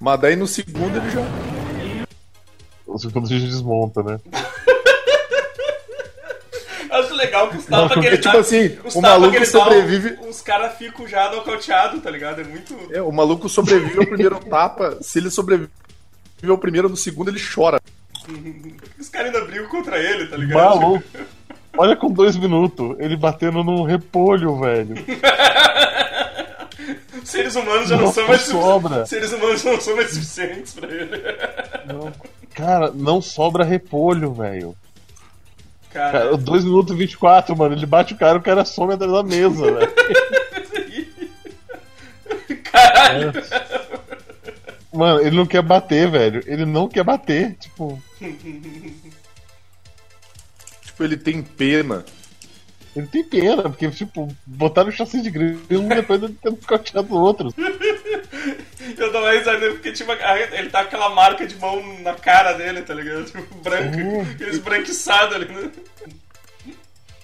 [0.00, 1.22] Mas daí no segundo ele já.
[2.86, 4.20] O segundo a gente desmonta, né?
[6.90, 8.40] Acho legal que os tapas que ele tipo dá.
[8.40, 10.18] assim, os o maluco que ele dá, sobrevive.
[10.28, 12.40] Os caras ficam já nocauteados, tá ligado?
[12.40, 12.74] É muito.
[12.90, 14.98] É, o maluco sobrevive ao primeiro tapa.
[15.02, 15.70] Se ele sobrevive
[16.44, 17.80] ao primeiro, no segundo ele chora.
[18.98, 20.80] Os caras ainda brigam contra ele, tá ligado?
[20.80, 21.04] Maluco.
[21.78, 24.94] Olha com dois minutos, ele batendo num repolho, velho.
[27.24, 29.04] Seres humanos já não, Não são mais sobra.
[29.04, 31.22] Seres humanos já não são mais suficientes pra ele.
[32.54, 34.76] Cara, não sobra repolho, velho.
[35.92, 37.74] Cara, Cara, 2 minutos e 24, mano.
[37.74, 39.92] Ele bate o cara, o cara some atrás da mesa, velho.
[42.62, 43.32] caralho.
[44.96, 46.42] Mano, ele não quer bater, velho.
[46.46, 47.54] Ele não quer bater.
[47.60, 48.02] Tipo,
[50.84, 52.04] Tipo, ele tem pena.
[52.94, 57.14] Ele tem pena, porque, tipo, botaram o chassi de grilo um depois ele tendo escoteado
[57.14, 57.52] o outro.
[58.96, 62.52] Eu dou mais risada porque tipo, ele tá com aquela marca de mão na cara
[62.52, 63.24] dele, tá ligado?
[63.24, 64.20] Tipo, branco, É.
[64.30, 65.70] aquele esbranquiçado ali, né?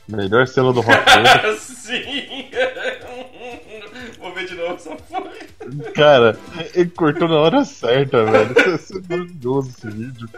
[0.09, 0.99] Melhor cena do Rock.
[1.61, 2.51] Sim!
[4.53, 5.31] De novo essa porra.
[5.95, 6.39] Cara,
[6.75, 8.55] ele cortou na hora certa, velho.
[8.77, 10.29] Isso é maravilhoso esse vídeo.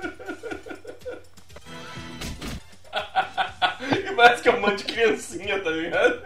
[3.90, 6.22] E parece que é um monte de criancinha, tá ligado?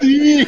[0.00, 0.46] Sim!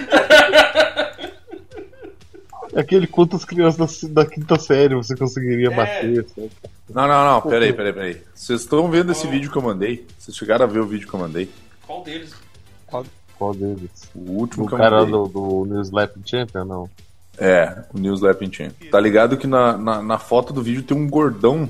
[2.77, 5.75] Aquele quantas crianças da, da quinta série você conseguiria É.
[5.75, 6.51] bater, sabe?
[6.91, 8.23] Não, não, não, peraí, peraí, peraí.
[8.35, 10.07] Vocês estão vendo esse vídeo que eu mandei?
[10.19, 11.51] Vocês chegaram a ver o vídeo que eu mandei?
[11.87, 12.33] Qual deles?
[12.87, 13.05] Qual
[13.55, 13.91] deles?
[14.15, 16.91] O último O cara do, do New Slap Champion, não.
[17.41, 18.73] É, o News Lapping Champ.
[18.91, 21.63] Tá ligado que na, na, na foto do vídeo tem um gordão.
[21.63, 21.69] Um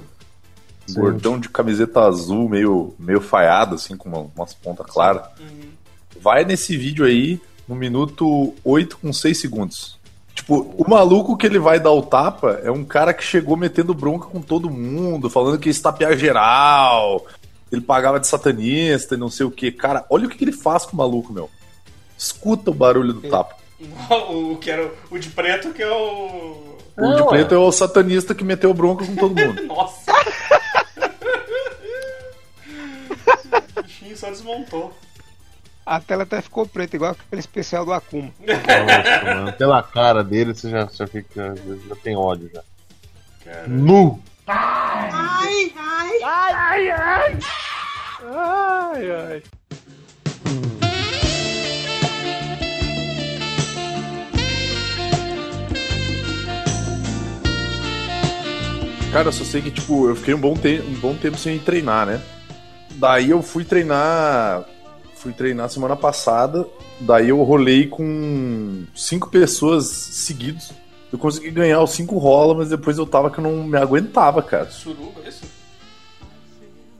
[0.95, 1.01] Sim.
[1.01, 5.25] gordão de camiseta azul, meio, meio falhado, assim, com uma- umas pontas claras.
[6.23, 7.39] Vai nesse vídeo aí,
[7.69, 9.99] no minuto 8 com 6 segundos.
[10.35, 13.93] Tipo, o maluco que ele vai dar o tapa é um cara que chegou metendo
[13.93, 17.27] bronca com todo mundo, falando que ia estapear geral,
[17.71, 19.71] ele pagava de satanista e não sei o que.
[19.71, 21.51] Cara, olha o que, que ele faz com o maluco, meu.
[22.19, 23.55] Escuta o barulho do tapa.
[24.29, 26.77] O que era o- de preto, que é o.
[26.97, 29.63] O de preto é o satanista que meteu bronca com todo mundo.
[29.67, 30.13] Nossa!
[33.79, 34.93] o bichinho só desmontou.
[35.87, 38.31] A tela até ficou preta, igual aquele especial do Akuma.
[38.45, 39.53] Nossa, mano.
[39.55, 41.55] Pela cara dele, você já, já fica.
[41.89, 42.63] Já tem ódio já.
[43.45, 43.69] Cara.
[43.69, 44.21] Nu!
[44.47, 46.19] Ai, ai.
[46.25, 47.39] Ai, ai.
[48.25, 49.43] Ai, ai.
[59.13, 61.59] Cara, eu só sei que, tipo, eu fiquei um bom, te um bom tempo sem
[61.59, 62.21] treinar, né?
[62.97, 64.65] Daí eu fui treinar.
[65.15, 66.67] Fui treinar semana passada.
[67.01, 70.73] Daí eu rolei com cinco pessoas seguidos.
[71.11, 74.43] Eu consegui ganhar os cinco rola, mas depois eu tava que eu não me aguentava,
[74.43, 74.71] cara.
[74.71, 75.45] Suruba, isso?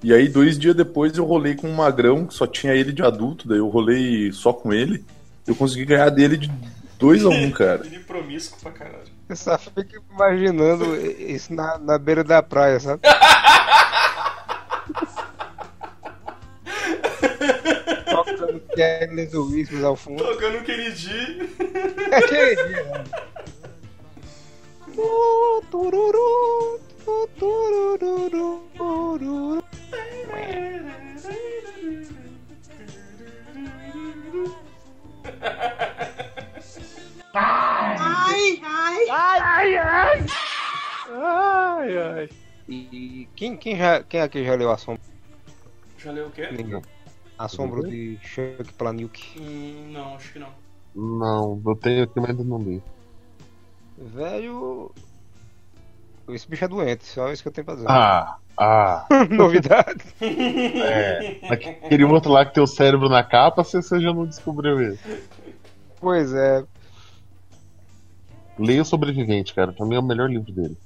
[0.03, 3.03] E aí, dois dias depois, eu rolei com um magrão, que só tinha ele de
[3.03, 5.05] adulto, daí eu rolei só com ele.
[5.47, 6.51] Eu consegui ganhar dele de
[6.99, 7.85] 2 a 1 um, cara.
[7.85, 9.18] Ele promíscuo pra caralho.
[9.29, 13.03] Eu só fico imaginando isso na, na beira da praia, sabe?
[18.11, 20.25] Tocando Careless Whispers ao fundo.
[20.25, 21.51] Tocando o Kennedy.
[22.11, 23.05] É dia, né?
[24.99, 29.63] Tu, tururu, tu, tururu, tururu.
[37.39, 39.09] Ai, ai.
[39.11, 40.27] Ai, ai.
[41.11, 42.29] Ai, ai.
[42.69, 45.03] E quem, quem, já, quem aqui já leu Assombro?
[45.97, 46.49] Já leu o quê?
[46.51, 46.83] Ninguém.
[47.39, 49.41] Assombro de Chuck Palahniuk.
[49.41, 50.49] Hum, não, acho que não.
[50.95, 52.83] Não, eu tenho aqui, mas ainda não li.
[53.97, 54.93] Velho.
[56.29, 57.87] Esse bicho é doente, só isso que eu tenho pra dizer.
[57.89, 59.07] Ah, ah.
[59.31, 60.05] Novidade.
[60.21, 61.41] É.
[61.51, 64.99] Aquele outro lá que tem o cérebro na capa, você, você já não descobriu ele.
[66.01, 66.65] Pois é.
[68.59, 69.73] Leia o Sobrevivente, cara.
[69.73, 70.77] Pra mim é o melhor livro dele.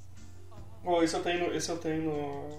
[0.83, 1.55] Bom, esse eu tenho no.
[1.55, 2.49] Esse eu tenho no.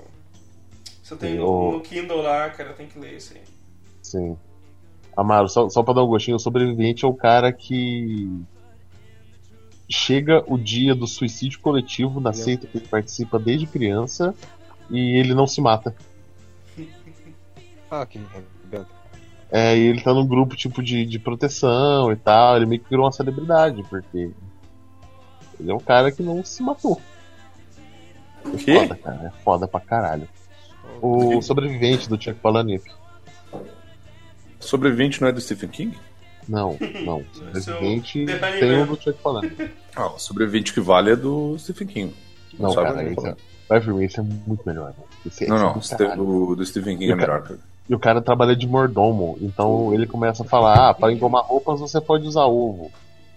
[1.02, 3.42] Esse eu tenho no, no Kindle lá, cara, tem que ler esse aí.
[4.02, 4.36] Sim.
[5.16, 8.30] Amaro, só, só pra dar um gostinho, o sobrevivente é o cara que.
[9.86, 14.34] Chega o dia do suicídio coletivo na seita que ele participa desde criança
[14.90, 15.94] e ele não se mata.
[17.90, 18.18] Ah, que.
[19.52, 22.90] É, e ele tá num grupo tipo de, de proteção e tal, ele meio que
[22.90, 24.32] virou uma celebridade, porque
[25.60, 27.00] ele é um cara que não se matou.
[28.44, 28.78] O É quê?
[28.80, 30.28] foda, cara, é foda pra caralho.
[31.00, 32.90] O sobrevivente do Chuck Palahniuk.
[34.60, 35.98] Sobrevivente não é do Stephen King?
[36.48, 37.24] Não, não.
[37.54, 38.26] Esse é o Sobrevivente
[38.60, 39.70] tem o do Chuck Palahniuk.
[39.96, 42.14] Ah, o sobrevivente que vale é do Stephen King.
[42.58, 44.88] Não, Sabe cara, esse é, esse é muito melhor.
[44.90, 45.04] Né?
[45.26, 46.28] Esse, Não, esse é não, do Ste- caralho.
[46.50, 47.42] o do Stephen King E é melhor.
[47.42, 47.58] cara.
[47.88, 51.80] E o cara trabalha de mordomo, então ele começa a falar: ah, para engomar roupas
[51.80, 52.90] você pode usar ovo.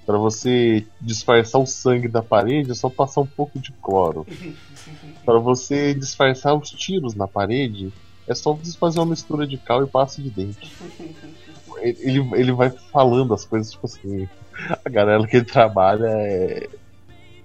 [0.07, 4.25] Pra você disfarçar o sangue da parede é só passar um pouco de cloro.
[5.25, 7.91] Pra você disfarçar os tiros na parede
[8.25, 10.71] é só você fazer uma mistura de cal e pasta de dente.
[11.81, 14.29] Ele, ele vai falando as coisas, tipo assim.
[14.85, 16.69] A galera que ele trabalha é.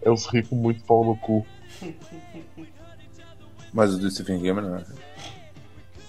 [0.01, 1.45] É os ricos muito pau no cu.
[3.73, 4.85] Mas o do Stephen King é melhor.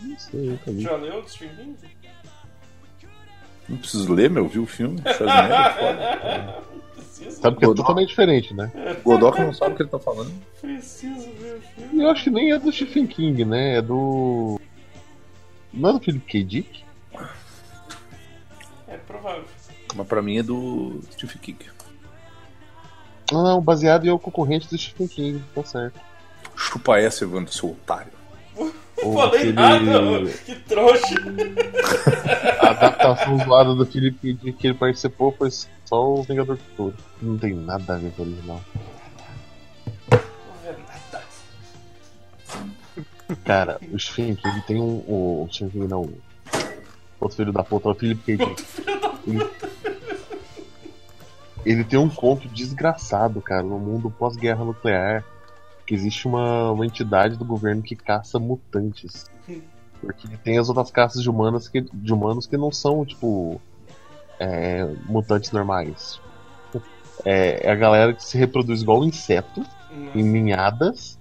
[0.02, 0.82] Não sei, vi.
[0.82, 2.03] Já leu o Stephen King?
[3.68, 5.00] Não preciso ler, meu, viu o filme?
[5.02, 6.64] Schwarzenegger é foda.
[6.96, 8.72] Preciso, Sabe que é totalmente diferente, né?
[9.04, 10.32] O Godok não sabe o que ele tá falando.
[10.62, 12.02] preciso ver o filme.
[12.02, 13.78] E eu acho que nem é do Stephen King, né?
[13.78, 14.60] É do.
[15.74, 16.44] Não é do Philip K.
[16.44, 16.84] Dick?
[19.08, 19.46] provável.
[19.96, 21.66] Mas pra mim é do Stephen King.
[23.32, 26.00] Ah, Não, baseado em o concorrente do Stephen King, tá certo.
[26.56, 28.12] Chupa essa, Evandro, seu otário.
[29.04, 31.16] Ou Falei aquele- nada, que trouxa.
[32.60, 34.34] A adaptação zoada do Felipe.
[34.34, 36.96] Dick que ele participou foi só o Vingador do Futuro.
[37.22, 38.62] Não tem nada a ver com o original.
[43.46, 45.04] Cara, o Stephen King tem um.
[45.08, 46.02] O, Stephen King não.
[46.02, 46.14] o
[47.20, 48.14] Outro filho da puta, o K.
[48.14, 48.56] Dick.
[49.26, 49.50] Ele,
[51.66, 55.24] ele tem um conto desgraçado, cara, no mundo pós-guerra nuclear.
[55.86, 59.30] Que existe uma, uma entidade do governo que caça mutantes.
[60.00, 63.62] Porque tem as outras caças de humanos que, de humanos que não são, tipo.
[64.40, 66.20] é, mutantes normais.
[67.26, 69.64] É, é a galera que se reproduz igual inseto,
[70.16, 71.20] em ninhadas.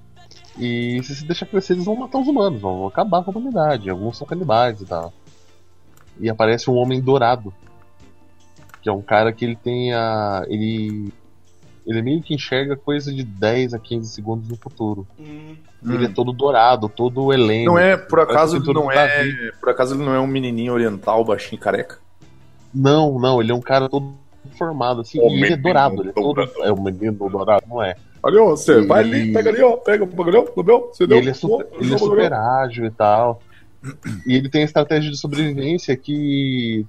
[0.59, 3.89] E se se deixar crescer, eles vão matar os humanos, vão acabar com a humanidade.
[3.89, 5.13] Alguns são canibais e tal.
[6.21, 7.55] E aparece um homem dourado.
[8.83, 10.45] Que é um cara que ele tem a.
[10.49, 11.13] Ele.
[11.87, 15.07] Ele meio que enxerga coisa de 10 a 15 segundos no futuro.
[15.19, 17.73] Hum, Ele é todo dourado, todo heleno.
[17.73, 19.31] Não é, por acaso ele não Davi.
[19.49, 19.53] é.
[19.59, 21.99] Por acaso ele não é um menininho oriental, baixinho careca?
[22.73, 24.15] Não, não, ele é um cara todo
[24.57, 26.35] formado, assim, O e ele é dourado, ele é todo.
[26.35, 26.53] dourado.
[26.63, 27.97] É o menino dourado, não é?
[28.23, 31.07] Ali, ó, você E- vai ali, pega ali, ó, pega o bagulho, no meu, você
[31.07, 31.19] deu.
[31.19, 33.43] ele é super, ele é super ágil e tal.
[34.25, 36.87] E ele tem a estratégia de sobrevivência que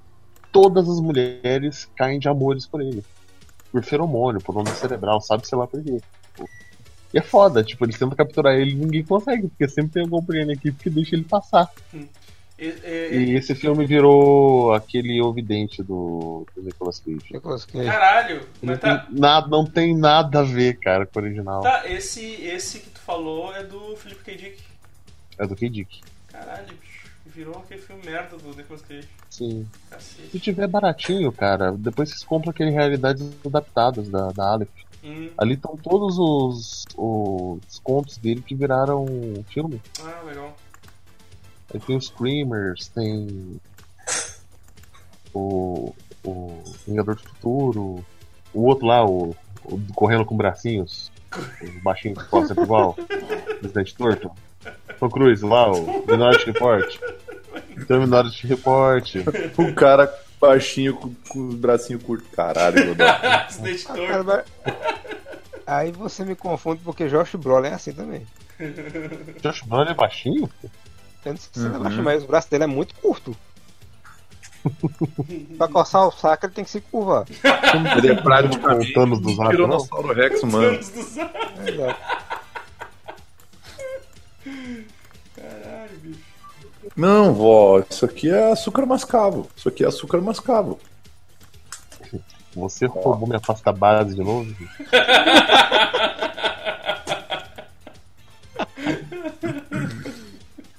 [0.51, 3.03] todas as mulheres caem de amores por ele.
[3.73, 5.99] Por feromônio, por onda cerebral, sabe sei lá por quê.
[7.13, 10.23] E é foda, tipo, eles tentam capturar ele e ninguém consegue, porque sempre tem algum
[10.45, 11.67] na equipe que deixa ele passar.
[11.93, 17.19] e- e- E esse filme virou aquele ouvidente do, do Nicolas Cage.
[17.31, 17.85] Nicolas Cage.
[17.85, 21.61] Caralho, mas tá, Nada, não tem nada a ver, cara, com o original.
[21.61, 24.35] tá, esse, esse que tu falou é do Felipe K.
[24.35, 24.63] Dick.
[25.39, 25.67] É do K.
[25.69, 26.01] Dick.
[26.31, 26.92] Caralho, bicho.
[27.33, 29.09] Virou aquele filme merda do Nicolas Cage.
[29.29, 29.67] Sim.
[29.89, 30.29] Cacete.
[30.29, 34.69] Se tiver baratinho, cara, depois vocês compram aquele Realidades Adaptadas da, da Aleph.
[35.03, 39.05] Hum, Ali estão todos os, os contos dele que viraram
[39.49, 39.81] filme.
[40.01, 40.55] ah, legal.
[41.73, 43.59] Aí tem os Screamers, tem
[45.33, 48.05] o, o Vingador do Futuro,
[48.53, 51.11] o outro lá, o, o correndo com bracinhos,
[51.61, 52.95] o baixinho que ser igual,
[53.61, 54.31] o Dente Torto.
[54.99, 56.97] Tom Cruise lá, o Minority Report.
[57.87, 59.15] Tem o Minority Report.
[59.57, 62.27] O cara baixinho com, com os bracinhos curtos.
[62.35, 63.09] Caralho, meu Deus.
[63.89, 64.43] Ah, cara, mas-
[65.65, 68.27] Aí você me confunde porque Josh Brolin é assim também.
[69.41, 70.49] Josh Brolin é baixinho?
[71.25, 73.35] Eu não sei se você acha, mas o braço dele é muito curto.
[75.57, 77.25] pra coçar o saco ele tem que se curvar.
[77.97, 79.65] Ele é praticamente Voltamos dos um ratos, não?
[79.67, 80.67] Tiranossauro Rex, mano.
[80.67, 81.33] Anos do Zap.
[81.67, 81.99] Exato.
[85.35, 86.19] Caralho, bicho.
[86.97, 89.49] Não, vó, isso aqui é açúcar mascavo.
[89.55, 90.79] Isso aqui é açúcar mascavo.
[92.55, 94.53] Você roubou minha pasta base de novo?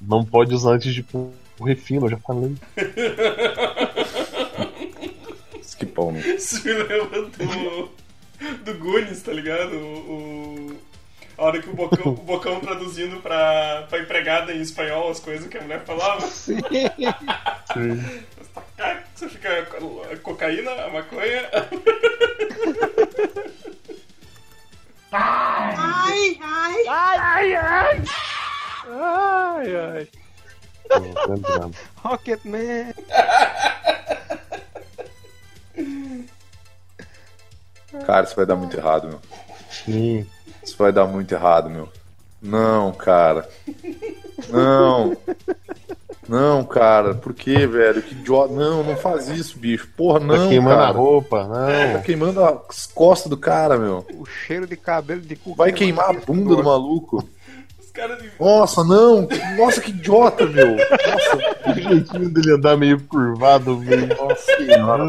[0.01, 2.55] Não pode usar antes de pôr o refino, eu já falei.
[5.77, 6.21] Que pau, né?
[6.21, 7.91] Isso me lembra do.
[8.65, 9.75] do Goonies, tá ligado?
[9.75, 10.71] O.
[10.71, 10.94] o-
[11.37, 15.49] A hora que o Bocão, o Bocão traduzindo pra, pra empregada em espanhol as coisas
[15.49, 16.21] que a mulher falava.
[16.23, 16.61] Sim.
[19.15, 19.67] Você fica
[20.23, 21.49] cocaína, a maconha.
[25.13, 28.03] Ai, ai, ai, ai.
[28.89, 30.09] Ai, ai.
[31.29, 31.77] Lembrando.
[31.97, 32.95] Rocketman.
[38.07, 39.21] Cara, isso vai dar muito errado, meu.
[39.71, 40.29] Sim.
[40.65, 41.89] Isso vai dar muito errado, meu.
[42.43, 43.49] Não, cara.
[44.51, 45.17] Não.
[46.29, 47.15] Não, cara.
[47.15, 48.03] Por que, velho?
[48.03, 48.53] Que idiota.
[48.53, 49.89] Não, não faz isso, bicho.
[49.97, 50.89] Porra, Tá não, queimando cara.
[50.89, 51.69] a roupa, não.
[51.69, 54.07] É, tá queimando as costas do cara, meu.
[54.15, 55.55] O cheiro de cabelo de cu.
[55.55, 57.29] Vai queimar a bunda do maluco.
[57.95, 59.29] Os caras de- Nossa, não.
[59.57, 60.75] Nossa, que idiota, meu.
[60.75, 61.71] Nossa.
[61.71, 64.09] O jeitinho dele andar meio curvado, meio.
[64.09, 65.05] Nossa senhora.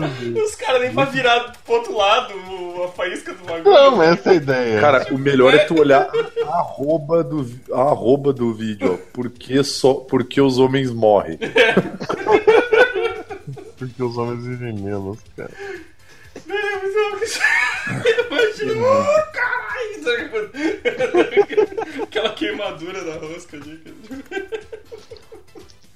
[0.45, 2.31] Os caras nem pra virar pro outro lado
[2.83, 3.63] a faísca do bagulho.
[3.73, 4.79] Não, essa é a ideia.
[4.81, 6.07] Cara, o melhor é tu olhar
[6.47, 8.97] a arroba do, a arroba do vídeo, ó.
[9.11, 11.39] Por que, só, por que os homens morrem?
[13.77, 15.51] Porque os homens vivem menos, cara.
[18.27, 19.65] Imagina, oh, caralho!
[22.03, 23.83] Aquela queimadura da rosca ali.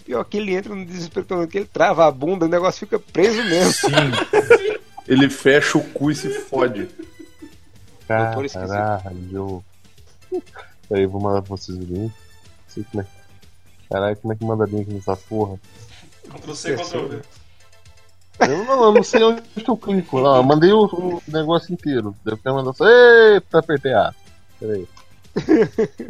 [0.06, 3.00] Pior que ele entra no desespero pelo que ele trava a bunda, o negócio fica
[3.00, 3.74] preso mesmo.
[3.74, 3.90] Sim.
[5.10, 6.88] Ele fecha o cu e se fode.
[8.08, 8.70] Doutor esquisito.
[8.70, 9.64] Caralho.
[10.88, 12.04] Peraí, vou mandar pra vocês verem.
[12.04, 12.14] Não
[12.68, 13.08] sei como é.
[13.90, 15.60] Caralho, como é que manda link nessa porra?
[16.30, 17.22] Ctrl C, Ctrl V.
[18.48, 20.20] Eu não, eu não sei onde que eu clico.
[20.22, 22.16] Não, eu mandei o, o negócio inteiro.
[22.24, 22.86] Deve ter mandado só.
[22.88, 24.14] Eita, apertei A.
[24.60, 24.88] Peraí.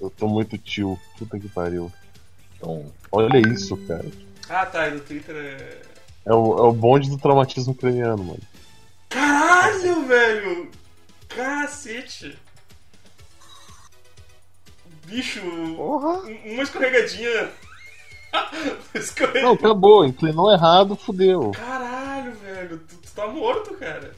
[0.00, 0.98] eu tô muito tio.
[1.18, 1.92] Puta que pariu.
[2.56, 4.04] Então, olha isso, cara.
[4.48, 5.82] Ah, tá, e no Twitter é.
[6.24, 8.40] É o, é o bonde do traumatismo ucraniano, mano.
[9.10, 10.70] Caralho, velho!
[11.28, 12.36] Cacete!
[15.06, 15.40] Bicho,
[15.76, 16.18] Porra!
[16.24, 17.50] um- uma escorregadinha.
[19.42, 20.04] Não, acabou.
[20.04, 21.50] Inclinou errado, fudeu.
[21.52, 24.12] Caralho, velho, tu, tu tá morto, cara.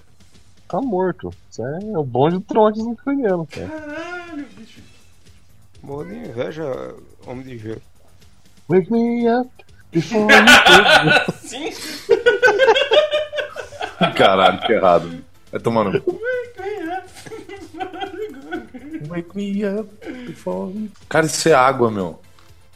[0.69, 1.31] Tá morto.
[1.51, 3.69] Isso é o bonde do traumatismo ucraniano, cara.
[3.69, 4.81] Caralho, bicho.
[5.83, 6.95] Morro de inveja,
[7.27, 7.83] homem de gelo.
[8.69, 9.49] Wake me up
[9.91, 10.29] before you
[11.27, 11.33] go.
[11.41, 11.71] Sim?
[14.17, 15.25] Caralho, que errado.
[15.51, 16.03] Vai tomando.
[19.09, 19.89] Wake me up
[20.27, 22.21] before you- Cara, isso é água, meu.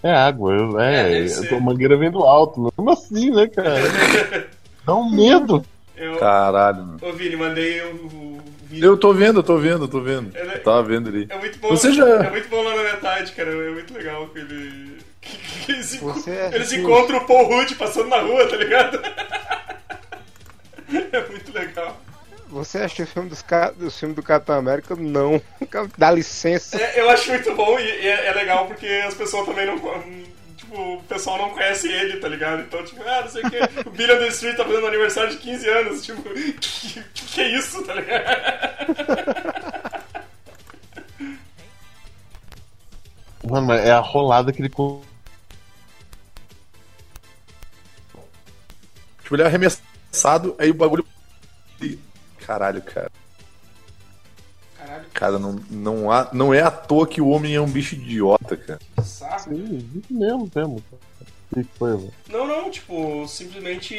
[0.02, 3.80] É água, eu- É, é, é, a mangueira vem do alto, como assim, né, cara?
[4.84, 5.64] Dá um medo.
[5.96, 8.84] Eu, Caralho, ô Vini, mandei o, vídeo.
[8.84, 10.36] Eu tô vendo, eu tô vendo, eu tô vendo.
[10.36, 11.26] Ele- Eu tava vendo ali.
[11.28, 11.68] É muito bom.
[11.68, 13.50] Você já- É muito bom lá na metade, cara.
[13.50, 14.98] É muito legal que ele.
[15.64, 16.80] Que, eles, Você é eles justo.
[16.80, 18.98] encontram o Paul Rudd passando na rua, tá ligado?
[21.12, 21.96] É muito legal.
[22.52, 23.70] Você assistiu o filme dos, ca...
[23.70, 24.94] dos filmes do Capitão América?
[24.94, 25.40] Não.
[25.96, 26.76] Dá licença.
[26.76, 29.78] É, eu acho muito bom e, é, é legal porque as pessoas também não.
[30.54, 32.60] Tipo, o pessoal não conhece ele, tá ligado?
[32.60, 33.88] Então, tipo, ah, não sei o que.
[33.88, 36.04] O Billion the Street tá fazendo aniversário de 15 anos.
[36.04, 36.52] Tipo, que,
[37.14, 38.22] que, que é isso, tá ligado?
[43.48, 44.68] Mano, mas é a rolada que ele.
[44.68, 45.02] Tipo,
[49.32, 51.06] ele é arremessado, aí o bagulho.
[52.46, 53.10] Caralho, cara.
[54.76, 57.94] Caralho, Cara, não, não, há, não é à toa que o homem é um bicho
[57.94, 58.80] idiota, cara.
[59.04, 59.50] saco.
[59.50, 60.82] Sim, isso mesmo, mesmo.
[61.52, 62.12] O que que foi, mano?
[62.28, 63.94] Não, não, tipo, simplesmente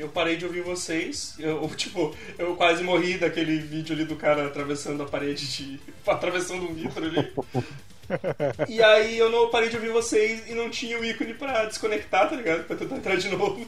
[0.00, 1.34] eu parei de ouvir vocês.
[1.38, 5.80] Eu, tipo, eu quase morri daquele vídeo ali do cara atravessando a parede de.
[6.06, 7.32] atravessando um vidro ali.
[8.68, 12.30] E aí eu não parei de ouvir vocês e não tinha o ícone pra desconectar,
[12.30, 12.62] tá ligado?
[12.62, 13.66] Pra tentar entrar de novo.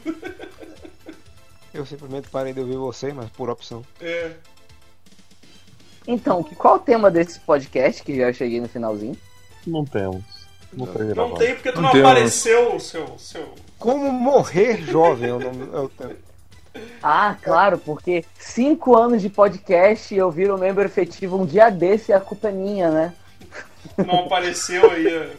[1.73, 3.83] Eu simplesmente parei de ouvir você, mas por opção.
[4.01, 4.31] É.
[6.07, 9.15] Então, qual o tema desse podcast que já cheguei no finalzinho?
[9.67, 10.23] Não temos.
[10.73, 11.37] Não Não gravado.
[11.37, 13.17] tem porque tu Não não, apareceu, seu.
[13.17, 13.53] seu.
[13.77, 15.69] Como morrer jovem é o nome.
[15.73, 16.15] É o tema.
[17.01, 22.11] Ah, claro, porque cinco anos de podcast e eu viro membro efetivo um dia desse
[22.11, 23.13] e a culpa é minha, né?
[23.97, 25.07] Não apareceu aí.
[25.07, 25.35] é.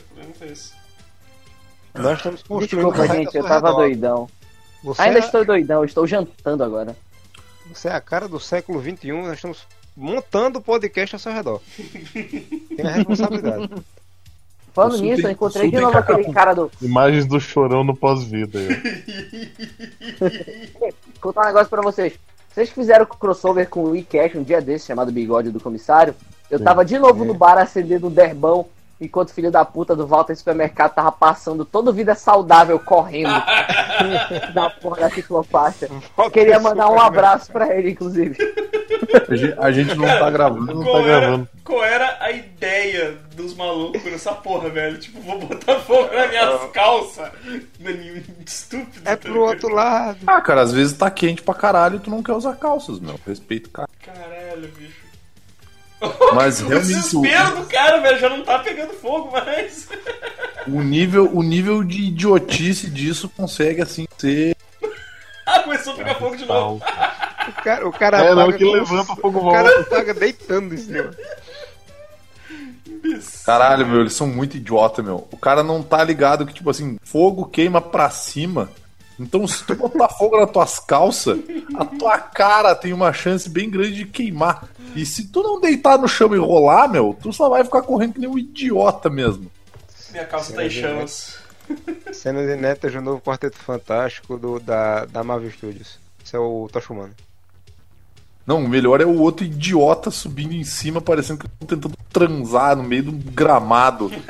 [1.95, 4.29] Nós estamos construindo Desculpa, gente, eu tava doidão.
[4.83, 6.97] Você Ainda é, estou doidão, estou jantando agora.
[7.73, 9.67] Você é a cara do século XXI, nós estamos
[9.97, 11.61] montando o podcast ao seu redor.
[12.77, 13.71] Tem a responsabilidade.
[14.73, 16.71] Falando O nisso, tem- eu encontrei o de novo aquele cara do.
[16.81, 18.59] Imagens do chorão no pós-vida.
[18.59, 19.51] aí.
[20.79, 22.15] Vou contar um negócio pra vocês.
[22.53, 26.15] Vocês fizeram crossover com o WeCash um dia desse, chamado Bigode do Comissário.
[26.51, 26.65] Eu Sim.
[26.65, 28.67] tava de novo no bar acendendo um derbão,
[29.01, 33.31] enquanto o filho da puta do Walter Supermercado tava passando todo vida saudável correndo
[34.55, 35.89] da porra da ciclofaixa.
[36.33, 38.37] Queria mandar um abraço pra ele, inclusive.
[39.29, 40.75] A gente, a gente não tá gravando.
[40.75, 41.49] Não Qual tá era, gravando.
[41.65, 44.99] qual era a ideia dos malucos nessa porra, velho?
[44.99, 47.31] Tipo, vou botar fogo nas minhas calças.
[47.79, 49.01] Menino Estúpido.
[49.05, 50.19] É tá pro outro lado.
[50.27, 53.19] Ah, cara, às vezes tá quente pra caralho e tu não quer usar calças, meu.
[53.27, 53.89] Respeito, cara.
[54.05, 55.00] Caralho, bicho.
[56.35, 59.89] Mas O realmente o, desespero do cara, velho, já não tá pegando fogo mais.
[60.67, 64.57] o nível, o nível de idiotice disso consegue, assim, ser.
[65.47, 66.83] Ah, começou a pegar fogo de novo.
[67.49, 69.81] O cara, o cara É, não, que com- levanta, o fogo O cara volta.
[69.97, 71.11] apaga deitando em cima.
[73.45, 75.27] Caralho, meu, eles são muito idiota, meu.
[75.31, 78.71] O cara não tá ligado que, tipo assim, fogo queima pra cima.
[79.21, 81.39] Então, se tu botar fogo nas tuas calças,
[81.75, 84.67] a tua cara tem uma chance bem grande de queimar.
[84.97, 88.15] E se tu não deitar no chão e rolar, meu, tu só vai ficar correndo
[88.15, 89.51] que nem um idiota mesmo.
[90.11, 91.39] Minha calça tá em chamas.
[92.13, 95.99] Cenas inéditas do novo Quarteto Fantástico do, da, da Marvel Studios.
[96.25, 97.15] Esse é o Tocha Humano.
[98.51, 102.75] Não, o melhor é o outro idiota subindo em cima, parecendo que estão tentando transar
[102.75, 104.11] no meio de um gramado.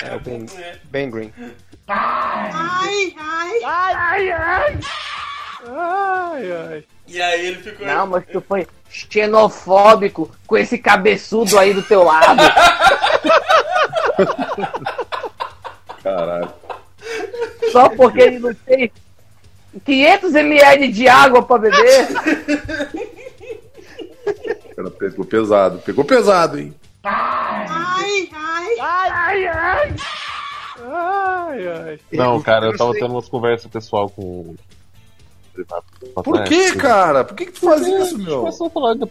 [0.00, 0.46] É o Ben,
[0.84, 1.32] ben Green.
[1.88, 4.78] Ai, ai, ai,
[5.66, 6.84] ai.
[7.06, 7.84] E aí ele ficou.
[7.84, 12.40] Não, mas tu foi xenofóbico com esse cabeçudo aí do teu lado.
[16.02, 16.52] Caralho.
[17.72, 18.92] Só porque ele não tem
[19.84, 22.06] 500 ml de água pra beber.
[24.76, 25.78] Cara, pegou pesado.
[25.78, 26.74] Pegou pesado, hein?
[27.04, 29.94] Ai, ai, ai, ai.
[32.12, 34.54] Não, cara, eu tava tendo umas conversas pessoal com.
[35.64, 35.84] Privado.
[36.02, 37.24] É, Por que, cara?
[37.24, 38.40] Por que, que tu faz isso, meu?
[38.40, 39.06] Começou a falar do.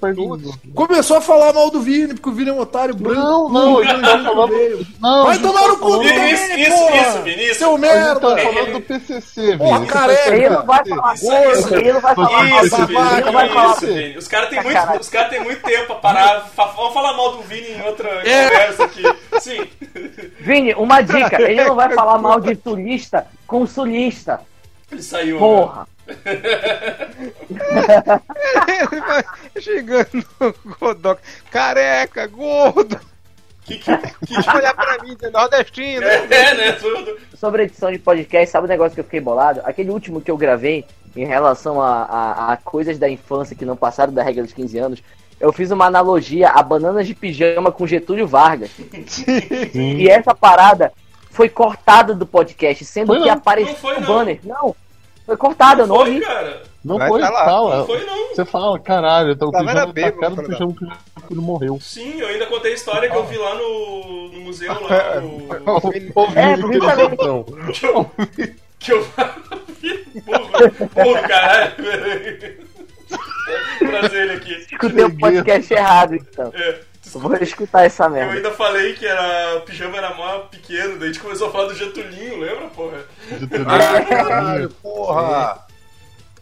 [0.74, 3.20] Começou a falar mal do Vini, porque o Vini é um otário branco.
[3.22, 4.88] Não, não, ele tá falando.
[5.02, 6.98] Não, Vai gente tomar tá no cu falando- também, Isso, isso, porra!
[7.02, 7.58] isso, Vinícius.
[7.58, 8.20] Seu merda!
[8.20, 9.58] tá falando do PCC, Vini.
[9.58, 10.36] Porra, careca!
[10.36, 11.76] Ele não vai falar Isso, isso.
[11.76, 14.18] Ele não vai falar mal Isso, do Vini, Ele não vai falar isso, Vini.
[14.18, 16.50] Os caras têm muito, os cara têm muito tempo pra parar.
[16.56, 18.50] Vamos falar mal do Vini em outra É.
[18.50, 19.04] conversa aqui.
[19.42, 19.68] Sim.
[20.40, 24.42] Vini, uma dica, ele não vai falar mal de turista com sulista.
[24.92, 25.36] Ele saiu.
[25.36, 25.40] né?
[25.40, 25.88] Porra.
[28.68, 29.24] Ele vai
[29.60, 31.20] chegando no Godoc.
[31.52, 33.00] Careca, gordo.
[33.66, 36.04] Que, que, que, Olha pra mim, é nordestino.
[36.06, 36.72] é, né?
[36.74, 37.18] Tudo.
[37.36, 39.60] Sobre edição de podcast, sabe o negócio que eu fiquei bolado?
[39.66, 40.86] Aquele último que eu gravei
[41.16, 44.78] em relação a, a, a coisas da infância que não passaram da regra dos 15
[44.78, 45.04] anos.
[45.40, 48.72] Eu fiz uma analogia a bananas de pijama com Getúlio Vargas.
[49.76, 50.92] E essa parada
[51.30, 53.34] foi cortada do podcast, sendo Foi que não.
[53.34, 54.08] apareceu Não foi não.
[54.08, 54.40] banner.
[54.44, 54.76] Não,
[55.28, 56.22] foi cortada, eu não Foi, ouvi.
[56.22, 56.64] cara.
[56.84, 57.78] Não Vai foi, tá fala.
[57.80, 58.28] Não foi, não.
[58.30, 61.80] Você fala, caralho, então o Tava pijama tá cara do pijama que o filho morreu.
[61.82, 65.20] Sim, eu ainda contei a história que eu vi lá no, no museu lá.
[65.20, 65.48] No,
[66.34, 67.10] É, isso também.
[67.12, 68.12] Então, que eu.
[68.80, 69.06] Que eu.
[70.24, 71.74] burro, burro, caralho.
[74.14, 74.54] Ele aqui.
[74.54, 76.52] Escutei o podcast errado, então.
[76.54, 76.78] É, Eu
[77.14, 78.34] vou escutar essa Eu merda.
[78.34, 81.66] ainda falei que era, o pijama era mó pequeno, daí a gente começou a falar
[81.68, 82.98] do Getulinho, lembra, porra?
[83.68, 85.68] Ah, caralho, porra!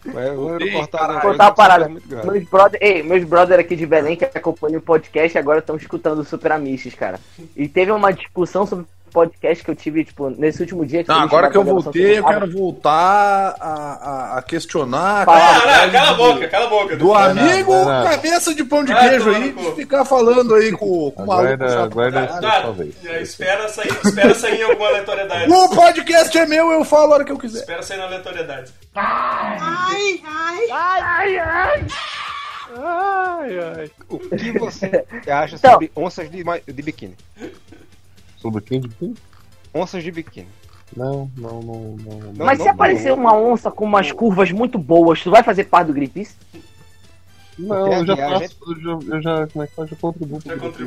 [0.04, 1.88] Mas eu vou cortar Vou contar uma parada.
[1.88, 2.26] Grande.
[2.30, 6.20] Meus brother, ei, meus brother aqui de Belém que acompanham o podcast agora estão escutando
[6.20, 7.18] o Super Amishes, cara.
[7.56, 11.04] E teve uma discussão sobre podcast que eu tive, tipo, nesse último dia.
[11.06, 15.92] Não, foi agora que eu voltei, eu quero voltar a, a, a questionar Ah, não,
[15.92, 16.96] cala a boca, cala a boca.
[16.96, 18.04] do amigo não, não.
[18.10, 21.64] cabeça de pão de Vai queijo aí, de ficar falando aí com, com o maluco.
[21.64, 22.74] Aguarda, Tá,
[23.06, 25.52] é, espera sair, espera sair em alguma aleatoriedade.
[25.52, 27.60] O podcast é meu, eu falo a hora que eu quiser.
[27.60, 28.72] Espera sair na aleatoriedade.
[28.94, 31.86] Ai, ai, ai, ai.
[32.78, 33.90] Ai, ai.
[34.08, 35.72] O que você acha Então.
[35.72, 37.16] sobre onças de, de biquíni?
[38.60, 39.14] Quem de quem?
[39.74, 40.48] Onças de biquíni.
[40.96, 42.18] Não, não, não, não.
[42.32, 42.46] não.
[42.46, 45.92] Mas se aparecer uma onça com umas curvas muito boas, tu vai fazer parte do
[45.92, 46.36] Greenpeace?
[47.58, 49.90] Não, eu já a faço, gente- eu já, eu já, como é que faz?
[49.90, 50.40] Eu contribuo.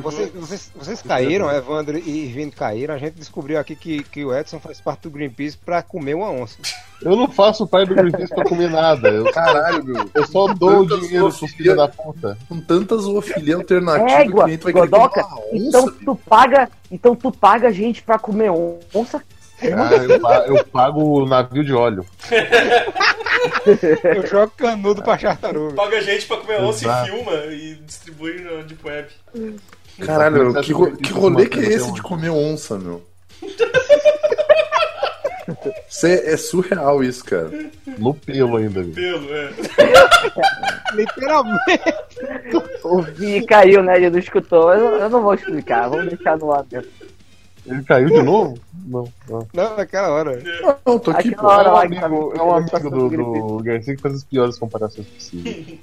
[0.04, 2.94] Vocês, vocês, vocês caíram, Evandro e Vini caíram.
[2.94, 6.30] A gente descobriu aqui que, que o Edson faz parte do Greenpeace pra comer uma
[6.30, 6.58] onça.
[7.02, 9.10] Eu não faço parte do Greenpeace pra comer nada.
[9.10, 10.10] Eu, Caralho, meu.
[10.14, 12.38] eu só dou o dinheiro zoofilia- filhos da puta.
[12.48, 15.24] Com tanta zoofilia alternativa Égua, que a gente vai querer Godoca.
[15.24, 18.52] comer uma Então onça, tu paga, então tu paga gente pra comer
[18.94, 19.24] onça?
[19.62, 22.06] Ah, eu, eu pago o navio de óleo.
[24.16, 25.76] Eu jogo canudo pra tartaruga.
[25.76, 29.08] Paga a gente pra comer onça e filma e distribui na Deep Web.
[30.06, 33.04] Caralho, que, ro- que rolê que é esse de comer onça, meu?
[36.04, 37.50] É, surreal isso, cara.
[37.98, 38.94] No pelo ainda, viu?
[38.94, 39.50] Pelo, é.
[40.94, 41.82] Literalmente.
[42.84, 43.98] O Vini caiu, né?
[43.98, 44.74] Ele não escutou.
[44.74, 46.90] Eu, eu não vou explicar, vamos deixar no ar mesmo.
[47.70, 48.58] Ele caiu de novo?
[48.86, 49.48] Não, não.
[49.54, 50.42] Não, naquela hora.
[50.86, 51.48] Não, tô aqui, pô.
[51.48, 53.10] hora É um lá amigo, tá- é um amigo do,
[53.58, 55.80] do Garcia que faz as piores comparações possíveis.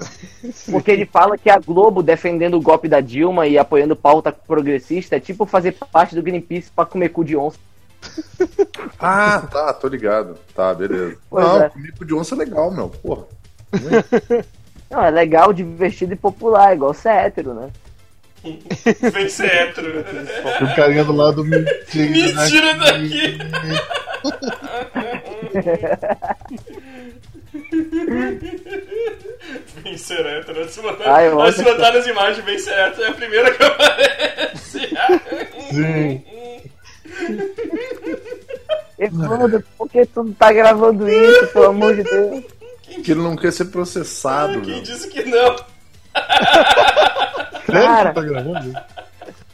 [0.70, 5.16] Porque ele fala que a Globo defendendo o golpe da Dilma e apoiando pauta progressista
[5.16, 7.58] é tipo fazer parte do Greenpeace pra comer cu de onça.
[8.98, 10.36] Ah, tá, tô ligado.
[10.54, 11.16] Tá, beleza.
[11.28, 11.68] Pois não, é.
[11.68, 12.88] comer cu de onça é legal, meu.
[12.88, 13.24] Porra.
[14.90, 17.70] Não, é legal, divertido e popular, igual ser hétero, né?
[19.12, 20.04] Vem ser hétero.
[20.60, 22.10] E o carinha do lado mentira.
[22.10, 23.38] Mentira daqui.
[29.82, 30.66] Vem ser hétero.
[31.04, 34.88] Ah, nas imagens, vem ser hétero é a primeira que aparece.
[35.70, 36.24] Sim.
[38.98, 42.44] Evandro, por que tu não tá gravando isso, pelo amor de Deus?
[43.02, 44.82] Que ele não quer ser processado, Quem meu.
[44.82, 45.56] disse que não?
[47.66, 48.08] Sério Cara.
[48.08, 48.72] que tá gravando?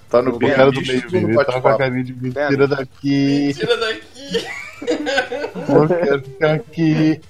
[0.08, 3.52] Tá no bem cara do meio, ele tava com a carinha de mentira daqui.
[3.54, 4.46] Tira daqui.
[5.68, 7.20] Não quero ficar aqui.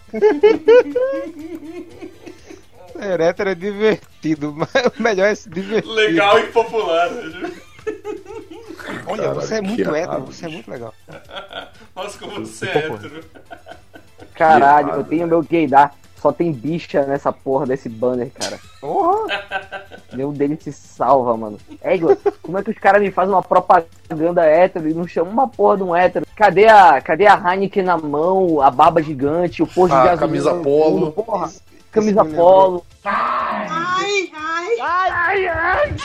[2.92, 5.90] Ser hétero é divertido, mas o melhor é se divertir.
[5.90, 7.10] Legal e popular.
[9.06, 10.94] Olha, Caralho, você é muito hétero, você é muito legal.
[11.94, 13.24] Nossa, como você é hétero.
[14.34, 15.94] Caralho, eu tenho meu gaydar.
[16.20, 18.58] Só tem bicha nessa porra desse banner, cara.
[18.87, 19.26] Porra!
[20.12, 21.59] Nenhum deles se salva, mano.
[21.82, 25.49] Égua, como é que os caras me fazem uma propaganda hétero e não chamam uma
[25.49, 26.24] porra de um hétero?
[26.37, 30.18] Cadê a, cadê a Heineken na mão, a barba gigante, o posto A de gasolina?
[30.45, 31.12] camisa polo.
[31.12, 31.51] Porra,
[31.91, 32.47] camisa me lembrou.
[32.47, 32.87] polo.
[33.05, 35.97] Ai, ai, ai, ai.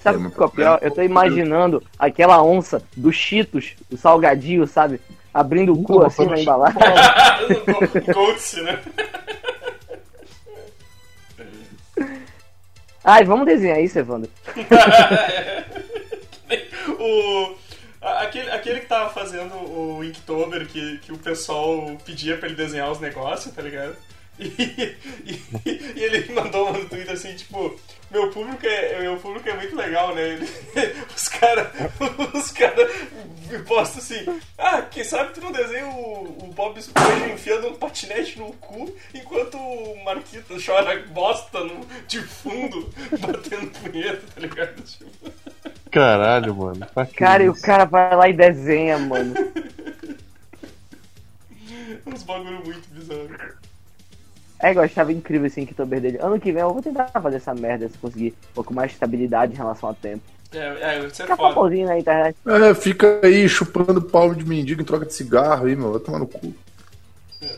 [0.00, 0.78] Sabe o que é pior?
[0.80, 5.00] Eu tô imaginando aquela onça do Cheetos, o salgadinho, sabe?
[5.34, 6.78] Abrindo o cu assim na embalagem.
[8.14, 8.78] Coach, né?
[13.04, 14.30] Ai, vamos desenhar isso, Evandro.
[16.98, 17.54] o,
[18.00, 22.90] aquele, aquele que tava fazendo o Inktober, que, que o pessoal pedia pra ele desenhar
[22.90, 23.96] os negócios, tá ligado?
[25.28, 27.78] E, e- e ele mandou um Twitter assim, tipo,
[28.10, 30.28] meu público é, meu público é muito legal, né?
[30.28, 30.48] Ele-
[31.14, 31.68] os caras
[32.34, 32.88] os cara
[33.50, 37.74] me postam assim, ah, quem sabe tu não desenha o, o Bob Esponja enfiando um
[37.74, 42.88] patinete no cu enquanto o Marquito chora bosta no, de fundo,
[43.20, 44.82] batendo punheta, tá ligado?
[44.82, 45.10] Tipo,
[45.90, 46.86] Caralho, mano.
[47.08, 49.34] Que Cara, e o cara vai lá e desenha, mano.
[52.06, 53.28] uns bagulho muito bizarro.
[54.60, 56.18] É, eu achava incrível esse Inktober dele.
[56.20, 58.94] Ano que vem eu vou tentar fazer essa merda se conseguir um pouco mais de
[58.96, 60.22] estabilidade em relação ao tempo.
[60.52, 61.76] É, é, isso é Fica foda.
[61.76, 62.36] na internet.
[62.46, 65.92] É, fica aí chupando pau de mendigo em troca de cigarro aí, meu.
[65.92, 66.52] Vai tomar no cu.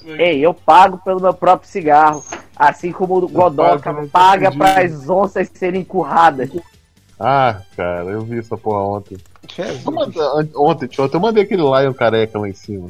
[0.05, 2.23] Ei, eu pago pelo meu próprio cigarro.
[2.55, 6.51] Assim como o Godoka paga para as onças serem curradas.
[7.19, 9.17] Ah, cara, eu vi essa porra ontem.
[9.55, 9.87] Jesus.
[9.87, 12.89] Eu mandei- an- Ontem, tio, eu mandei aquele Lion careca lá em cima.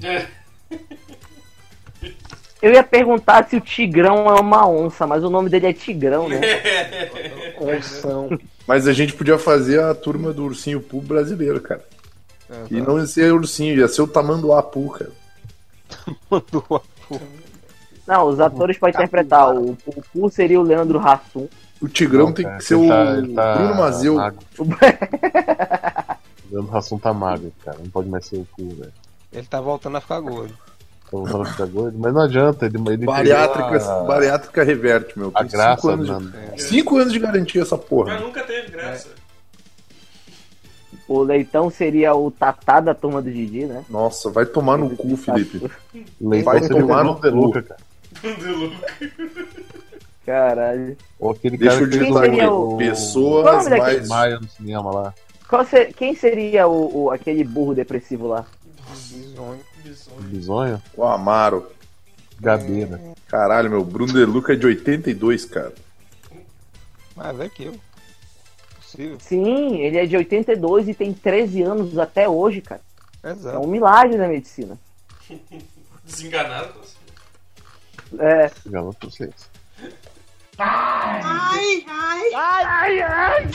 [2.62, 6.28] Eu ia perguntar se o Tigrão é uma onça, mas o nome dele é Tigrão,
[6.28, 6.40] né?
[7.58, 8.28] Onção.
[8.66, 11.82] Mas a gente podia fazer a turma do ursinho Poo brasileiro, cara.
[12.70, 15.10] E não ia ser ursinho, ia ser o tamanduá Poo, cara.
[18.06, 19.54] Não, os atores podem interpretar.
[19.54, 21.48] O, o Pooh seria o Leandro Hassum.
[21.80, 24.14] O Tigrão Não, tem cara, que ser o tá- ele tá Bruno Mazeu.
[24.16, 24.38] magro.
[26.50, 27.78] O Leandro Hassum tá magro, cara.
[27.78, 28.92] Não pode mais ser o cu, velho.
[29.32, 30.52] Ele tá voltando a ficar gordo.
[31.10, 31.98] Tá ficar gordo.
[31.98, 35.32] Mas não adianta, ele, ele Bariátrica, a- bariátrica reverte, meu.
[35.34, 36.32] a graça, cinco anos, mano.
[36.54, 36.62] de...
[36.62, 38.18] cinco anos de garantia essa Mas porra.
[38.20, 39.08] nunca teve graça.
[41.08, 43.84] O Leitão seria o Tatá da turma do Didi, né?
[43.90, 45.68] Nossa, vai tomar no cu, Felipe.
[46.20, 47.36] Leitão Vai tomar no De cu.
[47.36, 47.80] Luca, cara.
[50.24, 50.96] Caralho.
[51.18, 54.08] Ou aquele Deixa cara eu que seria o- Pessoas mais.
[54.08, 55.14] Maia no cinema lá.
[55.48, 58.44] Qual ser- quem seria o, o- aquele burro depressivo lá?
[59.10, 59.58] Bizonho.
[59.82, 60.20] Bizonho.
[60.22, 60.82] Bisonho?
[60.96, 61.70] O Amaro.
[62.40, 63.00] Gabeira.
[63.28, 63.84] Caralho, meu.
[63.84, 65.74] Bruno De Luca é de 82, cara.
[67.14, 67.80] Mais velho que eu.
[68.76, 69.18] Possível.
[69.20, 72.80] Sim, ele é de 82 e tem 13 anos até hoje, cara.
[73.22, 73.58] É Exato.
[73.60, 74.78] um milagre da medicina.
[76.04, 76.74] Desenganado.
[76.80, 76.96] assim.
[78.18, 79.30] É, Garoto vocês.
[80.58, 83.50] Ai, ai, ai, ai.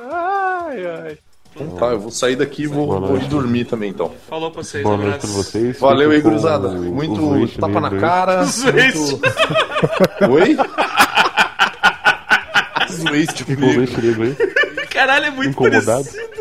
[0.00, 1.18] Ai, ai.
[1.54, 4.12] Então tá, eu vou sair daqui e vou, vou ir dormir também, então.
[4.28, 5.50] Falou pra vocês, Boa um noite pra abraço.
[5.50, 5.78] vocês.
[5.78, 6.68] Valeu aí, gurizada.
[6.70, 8.44] Muito tapa na cara.
[8.72, 9.20] Muito...
[10.32, 10.56] Oi?
[12.90, 14.34] Zoeste Fiquem com o leite grego aí.
[14.88, 16.04] Caralho, é muito Incomodado?
[16.04, 16.34] parecido.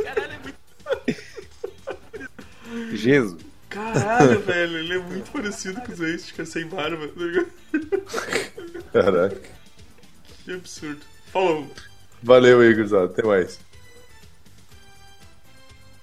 [2.94, 3.42] Jesus.
[3.70, 7.08] Caralho, velho, ele é muito parecido com os Waste, cara, sem barba.
[7.08, 7.46] tá?
[8.94, 9.42] Caraca.
[10.46, 11.00] Que absurdo.
[11.32, 11.68] Falou.
[12.22, 13.06] Valeu aí, gurizada.
[13.06, 13.60] Até mais.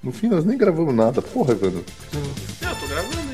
[0.02, 1.20] No fim, nós nem gravamos nada.
[1.20, 1.84] Porra, Evandro.
[2.62, 3.29] Eu tô gravando.